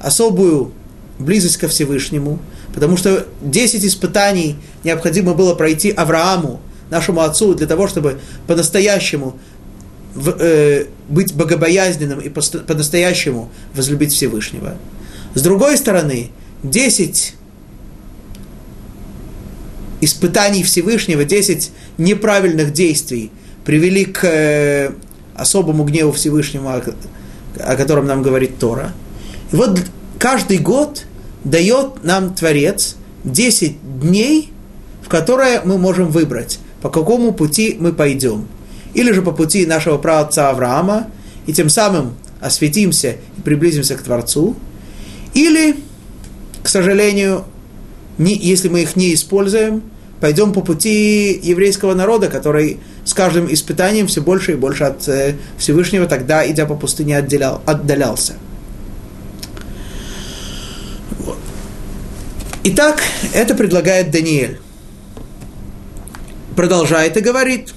[0.01, 0.73] особую
[1.17, 2.39] близость ко Всевышнему,
[2.73, 6.59] потому что 10 испытаний необходимо было пройти Аврааму,
[6.89, 9.38] нашему отцу для того, чтобы по-настоящему
[10.13, 14.75] в, э, быть богобоязненным и по-настоящему возлюбить Всевышнего.
[15.33, 16.31] С другой стороны,
[16.63, 17.36] 10
[20.01, 23.31] испытаний Всевышнего, 10 неправильных действий
[23.65, 24.91] привели к э,
[25.36, 26.83] особому гневу Всевышнего, о,
[27.59, 28.93] о котором нам говорит Тора.
[29.51, 29.79] И вот
[30.17, 31.03] каждый год
[31.43, 34.53] дает нам Творец 10 дней,
[35.03, 38.47] в которые мы можем выбрать, по какому пути мы пойдем.
[38.93, 41.07] Или же по пути нашего праотца Авраама,
[41.47, 44.55] и тем самым осветимся и приблизимся к Творцу.
[45.33, 45.77] Или,
[46.61, 47.43] к сожалению,
[48.19, 49.81] не, если мы их не используем,
[50.21, 55.38] пойдем по пути еврейского народа, который с каждым испытанием все больше и больше от э,
[55.57, 58.33] Всевышнего тогда, идя по пустыне, отделял, отдалялся.
[62.63, 63.01] Итак,
[63.33, 64.59] это предлагает Даниэль.
[66.56, 67.74] Продолжает и говорит.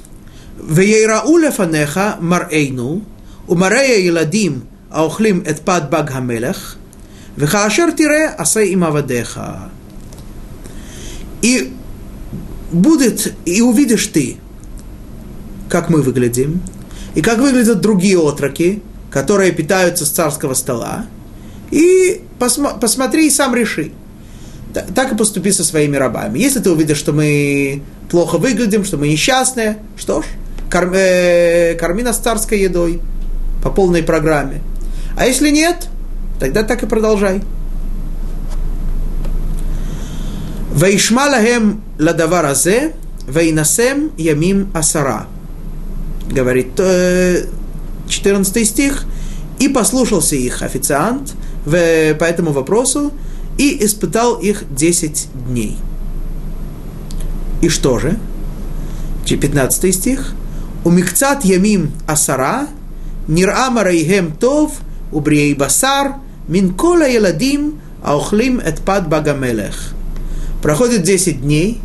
[0.61, 3.05] Вейрауля фанеха марейну,
[3.47, 6.77] умарея еладим, аухлим эт пад баг хамелех,
[7.37, 9.71] вехаашер тире асей имавадеха.
[11.43, 11.73] И
[12.73, 14.39] будет, и увидишь ты,
[15.69, 16.61] как мы выглядим,
[17.15, 21.07] и как выглядят другие отроки, которые питаются с царского стола,
[21.71, 23.93] и посмо, посмотри и сам реши.
[24.95, 26.39] Так и поступи со своими рабами.
[26.39, 29.79] Если ты увидишь, что мы плохо выглядим, что мы несчастные.
[29.97, 30.25] Что ж,
[30.71, 33.01] корми, э, корми нас царской едой
[33.63, 34.61] по полной программе.
[35.17, 35.89] А если нет,
[36.39, 37.43] тогда так и продолжай.
[40.73, 41.27] Ваишма
[41.99, 42.95] ладаваразе,
[43.27, 45.27] вейнасем ямим асара.
[46.31, 47.47] Говорит э,
[48.09, 49.05] 14 стих.
[49.59, 51.35] И послушался их официант
[51.67, 53.13] в, по этому вопросу
[53.59, 55.77] и испытал их 10 дней.
[57.61, 58.19] И что же?
[59.27, 60.33] 15 стих.
[60.85, 62.69] У микцат ямим асара,
[63.27, 64.73] нир'a марайхем тов,
[65.13, 66.15] убрией басар,
[66.47, 69.93] мин кола еладим, аухлим эт пад багамелех.
[70.63, 71.81] Проходит 10 дней,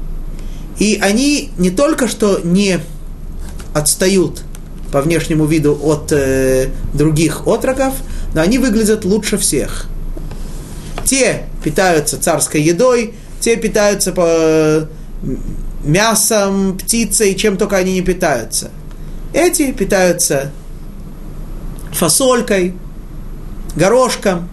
[0.79, 2.79] и они не только что не
[3.73, 4.43] отстают
[4.91, 7.95] по внешнему виду от э, других отроков,
[8.33, 9.87] но они выглядят лучше всех.
[11.03, 14.87] Те питаются царской едой, те питаются по
[15.83, 18.71] мясом, птицей, чем только они не питаются.
[19.33, 20.51] Эти питаются
[21.91, 22.73] фасолькой,
[23.75, 24.49] горошком,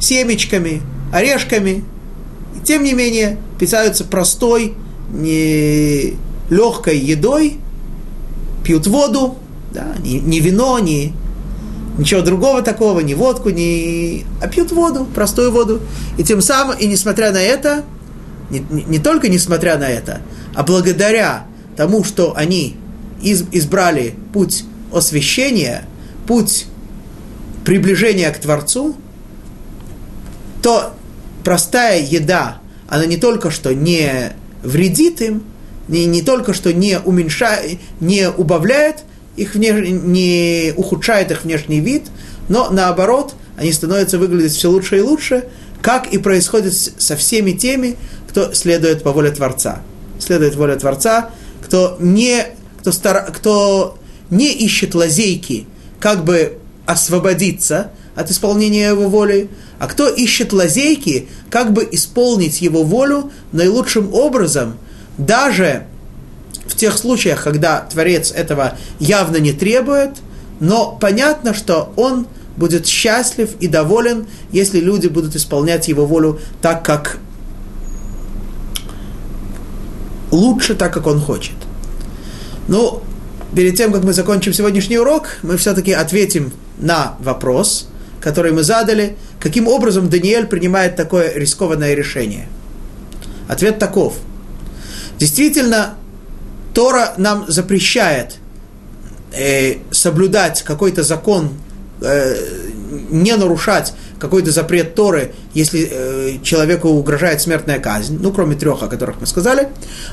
[0.00, 0.82] семечками,
[1.12, 1.84] орешками.
[2.56, 4.74] И тем не менее, питаются простой,
[5.12, 6.16] не
[6.50, 7.58] легкой едой,
[8.64, 9.36] пьют воду,
[9.72, 11.14] да, не, не вино, не
[11.98, 15.80] ничего другого такого, не водку, не, а пьют воду, простую воду.
[16.16, 17.84] И тем самым, и несмотря на это,
[18.50, 20.20] не, не, только несмотря на это,
[20.54, 21.46] а благодаря
[21.76, 22.76] тому, что они
[23.22, 25.84] из, избрали путь освящения,
[26.26, 26.66] путь
[27.64, 28.96] приближения к Творцу,
[30.62, 30.94] то
[31.44, 34.32] простая еда, она не только что не
[34.62, 35.44] вредит им,
[35.88, 39.04] не, не только что не уменьшает, не убавляет
[39.36, 39.88] их внеш...
[39.88, 42.04] не ухудшает их внешний вид,
[42.48, 45.44] но наоборот, они становятся выглядеть все лучше и лучше,
[45.82, 47.96] как и происходит со всеми теми,
[48.30, 49.82] кто следует по воле Творца.
[50.20, 51.30] Следует воле Творца,
[51.64, 52.46] кто не,
[52.78, 53.98] кто стар, кто
[54.30, 55.66] не ищет лазейки,
[55.98, 59.50] как бы освободиться от исполнения его воли,
[59.80, 64.78] а кто ищет лазейки, как бы исполнить его волю наилучшим образом,
[65.18, 65.86] даже
[66.66, 70.10] в тех случаях, когда Творец этого явно не требует,
[70.60, 76.84] но понятно, что он будет счастлив и доволен, если люди будут исполнять его волю так,
[76.84, 77.18] как
[80.30, 81.56] лучше, так, как он хочет.
[82.68, 83.02] Ну,
[83.54, 87.88] перед тем, как мы закончим сегодняшний урок, мы все-таки ответим на вопрос,
[88.20, 92.48] который мы задали, каким образом Даниэль принимает такое рискованное решение.
[93.48, 94.14] Ответ таков.
[95.18, 95.94] Действительно,
[96.74, 98.36] Тора нам запрещает
[99.32, 101.50] э, соблюдать какой-то закон,
[102.00, 102.36] э,
[103.10, 108.86] не нарушать какой-то запрет Торы, если э, человеку угрожает смертная казнь, ну, кроме трех, о
[108.86, 109.68] которых мы сказали.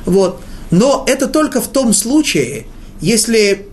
[0.05, 0.41] Вот.
[0.71, 2.65] Но это только в том случае,
[3.01, 3.67] если,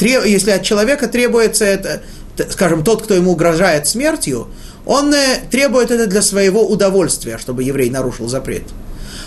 [0.00, 2.02] э, если от человека требуется это,
[2.50, 4.48] скажем, тот, кто ему угрожает смертью,
[4.84, 8.64] он э, требует это для своего удовольствия, чтобы еврей нарушил запрет.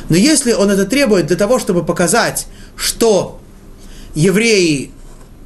[0.10, 3.40] Но если он это требует для того, чтобы показать, что
[4.14, 4.92] евреи,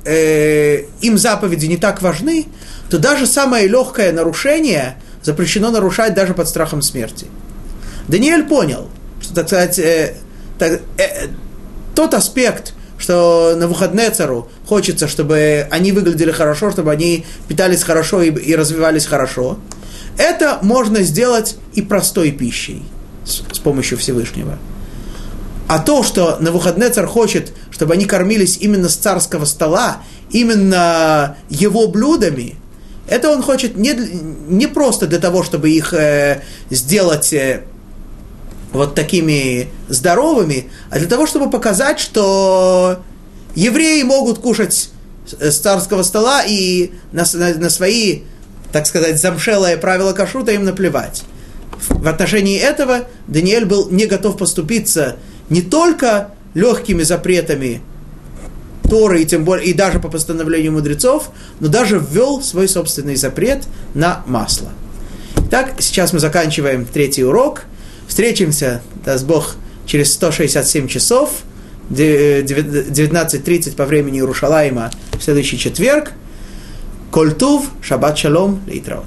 [0.08, 2.45] э, им заповеди не так важны,
[2.89, 7.28] то даже самое легкое нарушение запрещено нарушать даже под страхом смерти.
[8.08, 8.89] Даниэль понял,
[9.22, 10.16] что, так сказать, э,
[10.58, 11.28] так, э,
[11.93, 18.22] тот аспект, что на выходные цару хочется, чтобы они выглядели хорошо, чтобы они питались хорошо
[18.22, 19.60] и, и развивались хорошо,
[20.18, 22.84] это можно сделать и простой пищей
[23.26, 24.58] с, с помощью Всевышнего.
[25.68, 29.97] А то, что на выходные царь хочет, чтобы они кормились именно с царского стола,
[30.32, 32.55] именно его блюдами,
[33.07, 37.63] Это он хочет не, не просто для того, чтобы их э, сделать э,
[38.74, 42.99] вот такими здоровыми, а для того, чтобы показать, что
[43.55, 44.89] евреи могут кушать
[45.39, 48.22] с царского стола и на, на, на свои,
[48.72, 51.24] так сказать, замшелые правила кашрута им наплевать.
[51.89, 55.15] В отношении этого Даниэль был не готов поступиться
[55.49, 57.81] не только легкими запретами
[58.89, 61.29] Торы, и тем более, и даже по постановлению мудрецов,
[61.59, 64.69] но даже ввел свой собственный запрет на масло.
[65.47, 67.63] Итак, сейчас мы заканчиваем третий урок.
[68.07, 71.31] Встретимся, даст Бог, через 167 часов,
[71.89, 76.13] 19.30 по времени Иерушалайма в следующий четверг.
[77.11, 79.05] Кольтув, шаббат шалом, лейтраот.